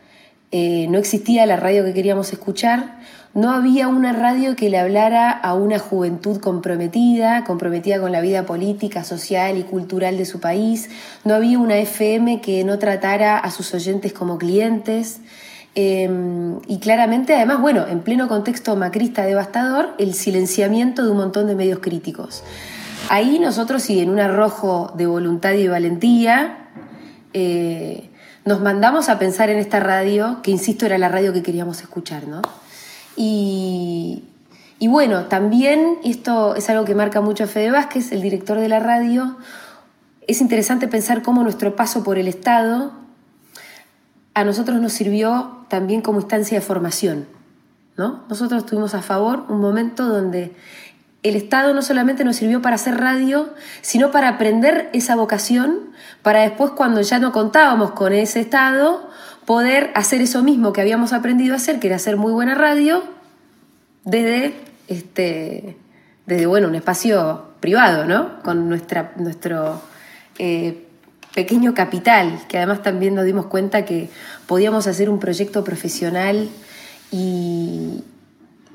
Eh, 0.56 0.86
no 0.88 1.00
existía 1.00 1.48
la 1.48 1.56
radio 1.56 1.84
que 1.84 1.96
queríamos 1.96 2.32
escuchar, 2.32 3.00
no 3.34 3.50
había 3.50 3.88
una 3.88 4.14
radio 4.14 4.56
que 4.56 4.70
le 4.70 4.78
hablara 4.78 5.32
a 5.32 5.56
una 5.56 5.80
juventud 5.80 6.40
comprometida, 6.40 7.44
comprometida 7.44 8.00
con 8.00 8.12
la 8.12 8.22
vida 8.22 8.46
política, 8.46 9.04
social 9.04 9.58
y 9.58 9.64
cultural 9.64 10.16
de 10.16 10.26
su 10.26 10.40
país, 10.40 10.92
no 11.24 11.34
había 11.34 11.58
una 11.58 11.78
FM 11.78 12.40
que 12.40 12.64
no 12.64 12.78
tratara 12.78 13.40
a 13.40 13.50
sus 13.50 13.74
oyentes 13.74 14.14
como 14.14 14.38
clientes. 14.38 15.22
Em, 15.74 16.60
y 16.68 16.78
claramente, 16.78 17.34
además, 17.34 17.60
bueno, 17.60 17.88
en 17.88 18.02
pleno 18.02 18.28
contexto 18.28 18.76
macrista 18.76 19.26
devastador, 19.26 19.96
el 19.98 20.14
silenciamiento 20.14 21.04
de 21.04 21.10
un 21.10 21.18
montón 21.18 21.48
de 21.48 21.56
medios 21.56 21.80
críticos. 21.80 22.44
Ahí 23.10 23.40
nosotros, 23.40 23.90
y 23.90 24.02
en 24.02 24.12
un 24.12 24.20
arrojo 24.20 24.94
de 24.96 25.08
voluntad 25.08 25.54
y 25.54 25.68
valentía, 25.68 26.70
eh, 27.34 28.12
nos 28.46 28.62
mandamos 28.62 29.10
a 29.10 29.20
pensar 29.20 29.50
en 29.50 29.58
esta 29.58 29.80
radio, 29.80 30.42
que 30.44 30.52
insisto 30.52 30.86
era 30.86 30.98
la 30.98 31.10
radio 31.10 31.34
que 31.34 31.44
queríamos 31.44 31.82
escuchar, 31.82 32.28
¿no? 32.28 32.42
Y, 33.16 34.24
bueno, 34.82 35.26
también 35.26 35.98
esto 36.04 36.56
es 36.56 36.70
algo 36.70 36.84
que 36.84 36.96
marca 36.96 37.22
mucho 37.22 37.46
a 37.46 37.48
Fede 37.48 37.72
Vázquez, 37.72 38.12
el 38.12 38.22
director 38.22 38.60
de 38.60 38.68
la 38.68 38.80
radio. 38.80 39.38
Es 40.28 40.42
interesante 40.42 40.88
pensar 40.88 41.22
cómo 41.22 41.44
nuestro 41.44 41.76
paso 41.76 42.04
por 42.04 42.18
el 42.18 42.28
Estado 42.28 42.92
a 44.34 44.44
nosotros 44.44 44.82
nos 44.82 44.94
sirvió 44.94 45.66
también 45.70 46.02
como 46.02 46.20
instancia 46.20 46.60
de 46.60 46.66
formación. 46.66 47.28
¿no? 47.98 48.24
Nosotros 48.30 48.66
tuvimos 48.66 48.94
a 48.96 49.02
favor 49.02 49.46
un 49.50 49.62
momento 49.62 50.08
donde 50.08 50.54
el 51.24 51.38
Estado 51.38 51.74
no 51.74 51.82
solamente 51.82 52.26
nos 52.26 52.36
sirvió 52.36 52.62
para 52.62 52.76
hacer 52.76 52.98
radio, 52.98 53.54
sino 53.82 54.12
para 54.12 54.28
aprender 54.28 54.90
esa 54.94 55.16
vocación, 55.16 55.92
para 56.22 56.42
después 56.42 56.72
cuando 56.72 57.02
ya 57.02 57.18
no 57.18 57.32
contábamos 57.32 57.92
con 57.92 58.12
ese 58.12 58.42
Estado, 58.42 59.10
poder 59.46 59.92
hacer 59.96 60.22
eso 60.22 60.44
mismo 60.44 60.74
que 60.74 60.82
habíamos 60.82 61.14
aprendido 61.14 61.54
a 61.54 61.58
hacer, 61.58 61.80
que 61.80 61.88
era 61.88 61.96
hacer 61.96 62.18
muy 62.18 62.34
buena 62.34 62.56
radio, 62.56 63.04
desde, 64.04 64.54
este, 64.90 65.78
desde 66.26 66.46
bueno, 66.46 66.68
un 66.68 66.76
espacio 66.76 67.54
privado, 67.62 68.06
¿no? 68.06 68.42
Con 68.44 68.68
nuestra, 68.68 69.14
nuestro 69.16 69.82
eh, 70.38 70.86
pequeño 71.34 71.74
capital, 71.74 72.40
que 72.50 72.58
además 72.58 72.84
también 72.84 73.16
nos 73.16 73.24
dimos 73.24 73.46
cuenta 73.46 73.86
que 73.86 74.10
podíamos 74.46 74.88
hacer 74.88 75.10
un 75.10 75.20
proyecto 75.20 75.64
profesional 75.64 76.50
y, 77.12 78.04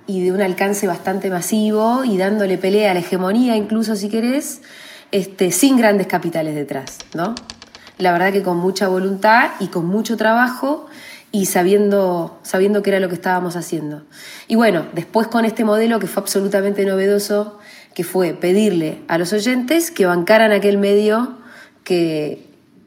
y 0.09 0.25
de 0.25 0.33
un 0.33 0.40
alcance 0.40 0.87
bastante 0.87 1.29
masivo 1.29 2.03
y 2.03 2.16
dándole 2.16 2.57
pelea 2.57 2.90
a 2.90 2.94
la 2.94 3.01
hegemonía, 3.01 3.57
incluso 3.57 3.94
si 3.94 4.09
querés, 4.09 4.62
este, 5.12 5.53
sin 5.53 5.77
grandes 5.77 6.07
capitales 6.07 6.55
detrás, 6.55 6.99
¿no? 7.14 7.35
La 7.99 8.11
verdad 8.12 8.33
que 8.33 8.42
con 8.42 8.57
mucha 8.57 8.88
voluntad 8.88 9.51
y 9.61 9.66
con 9.66 9.85
mucho 9.85 10.16
trabajo 10.16 10.87
y 11.31 11.44
sabiendo, 11.44 12.38
sabiendo 12.42 12.83
qué 12.83 12.90
era 12.90 13.01
lo 13.01 13.09
que 13.09 13.16
estábamos 13.16 13.55
haciendo. 13.55 14.05
Y 14.49 14.57
bueno, 14.57 14.87
después 14.94 15.29
con 15.29 15.44
este 15.44 15.64
modelo 15.64 15.99
que 15.99 16.07
fue 16.07 16.23
absolutamente 16.23 16.87
novedoso, 16.87 17.59
que 17.94 18.03
fue 18.03 18.33
pedirle 18.33 19.03
a 19.09 19.18
los 19.18 19.35
oyentes 19.35 19.90
que 19.90 20.07
bancaran 20.07 20.53
aquel 20.53 20.79
medio 20.79 21.37
que, 21.85 22.47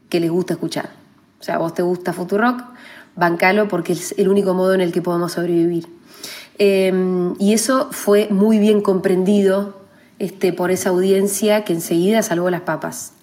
que 0.10 0.20
les 0.20 0.32
gusta 0.32 0.54
escuchar. 0.54 0.90
O 1.40 1.44
sea, 1.44 1.60
vos 1.60 1.76
te 1.76 1.84
gusta 1.84 2.14
Futurock, 2.14 2.64
bancalo 3.16 3.68
porque 3.68 3.94
es 3.94 4.16
el 4.18 4.28
único 4.28 4.56
modo 4.56 4.74
en 4.74 4.82
el 4.82 4.92
que 4.92 5.04
podemos 5.04 5.34
sobrevivir. 5.34 6.01
Em, 6.64 7.34
y 7.40 7.54
eso 7.54 7.88
fue 7.90 8.28
muy 8.30 8.60
bien 8.60 8.82
comprendido 8.82 9.82
este, 10.20 10.54
por 10.54 10.70
esa 10.70 10.90
audiencia 10.90 11.64
que 11.64 11.74
enseguida 11.74 12.22
salvó 12.22 12.52
las 12.52 12.62
papas 12.62 13.14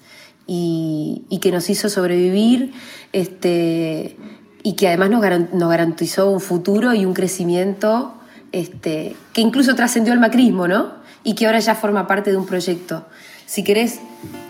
y, 0.49 1.39
que 1.41 1.53
nos 1.53 1.71
hizo 1.71 1.89
sobrevivir 1.89 2.73
este, 3.13 4.17
y 4.65 4.73
que 4.73 4.89
además 4.89 5.11
nos, 5.11 5.69
garantizó 5.71 6.33
un 6.33 6.41
futuro 6.41 6.95
y 6.95 7.05
un 7.05 7.15
crecimiento 7.15 8.13
este, 8.51 9.15
que 9.33 9.41
incluso 9.41 9.77
trascendió 9.77 10.13
el 10.13 10.19
macrismo, 10.19 10.67
¿no? 10.67 10.95
Y 11.23 11.37
que 11.37 11.47
ahora 11.47 11.61
ya 11.61 11.77
forma 11.77 12.09
parte 12.09 12.33
de 12.33 12.39
un 12.39 12.47
proyecto 12.47 13.07
si 13.49 13.65
querés, 13.65 14.01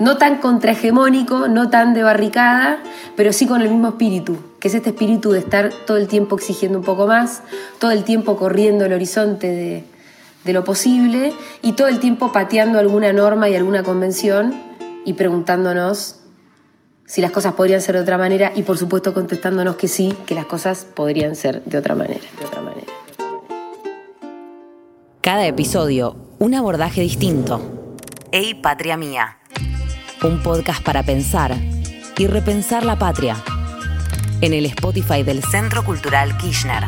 no 0.00 0.16
tan 0.16 0.38
contrahegemónico, 0.38 1.46
no 1.46 1.70
tan 1.70 1.94
de 1.94 2.02
barricada, 2.02 2.82
pero 3.16 3.32
sí 3.32 3.46
con 3.46 3.62
el 3.62 3.70
mismo 3.70 3.90
espíritu, 3.90 4.36
que 4.58 4.66
es 4.66 4.74
este 4.74 4.90
espíritu 4.90 5.30
de 5.30 5.38
estar 5.38 5.70
todo 5.86 5.96
el 5.98 6.08
tiempo 6.08 6.34
exigiendo 6.34 6.80
un 6.80 6.84
poco 6.84 7.06
más, 7.06 7.42
todo 7.78 7.92
el 7.92 8.02
tiempo 8.02 8.36
corriendo 8.36 8.86
el 8.86 8.92
horizonte 8.92 9.46
de, 9.46 9.84
de 10.44 10.52
lo 10.52 10.64
posible 10.64 11.32
y 11.62 11.74
todo 11.74 11.86
el 11.86 12.00
tiempo 12.00 12.32
pateando 12.32 12.80
alguna 12.80 13.12
norma 13.12 13.48
y 13.48 13.54
alguna 13.54 13.84
convención 13.84 14.52
y 15.04 15.12
preguntándonos 15.12 16.16
si 17.06 17.20
las 17.20 17.30
cosas 17.30 17.54
podrían 17.54 17.80
ser 17.80 17.94
de 17.94 18.00
otra 18.00 18.18
manera 18.18 18.50
y 18.56 18.64
por 18.64 18.78
supuesto 18.78 19.14
contestándonos 19.14 19.76
que 19.76 19.86
sí, 19.86 20.12
que 20.26 20.34
las 20.34 20.46
cosas 20.46 20.84
podrían 20.92 21.36
ser 21.36 21.62
de 21.62 21.78
otra 21.78 21.94
manera, 21.94 22.24
de 22.36 22.44
otra 22.44 22.62
manera. 22.62 22.92
Cada 25.20 25.46
episodio, 25.46 26.16
un 26.40 26.54
abordaje 26.54 27.00
distinto. 27.00 27.77
Ey 28.30 28.52
Patria 28.52 28.98
Mía. 28.98 29.38
Un 30.22 30.42
podcast 30.42 30.82
para 30.82 31.02
pensar 31.02 31.56
y 32.18 32.26
repensar 32.26 32.84
la 32.84 32.98
patria. 32.98 33.42
En 34.42 34.52
el 34.52 34.66
Spotify 34.66 35.22
del 35.22 35.42
Centro 35.42 35.82
Cultural 35.82 36.36
Kirchner. 36.36 36.84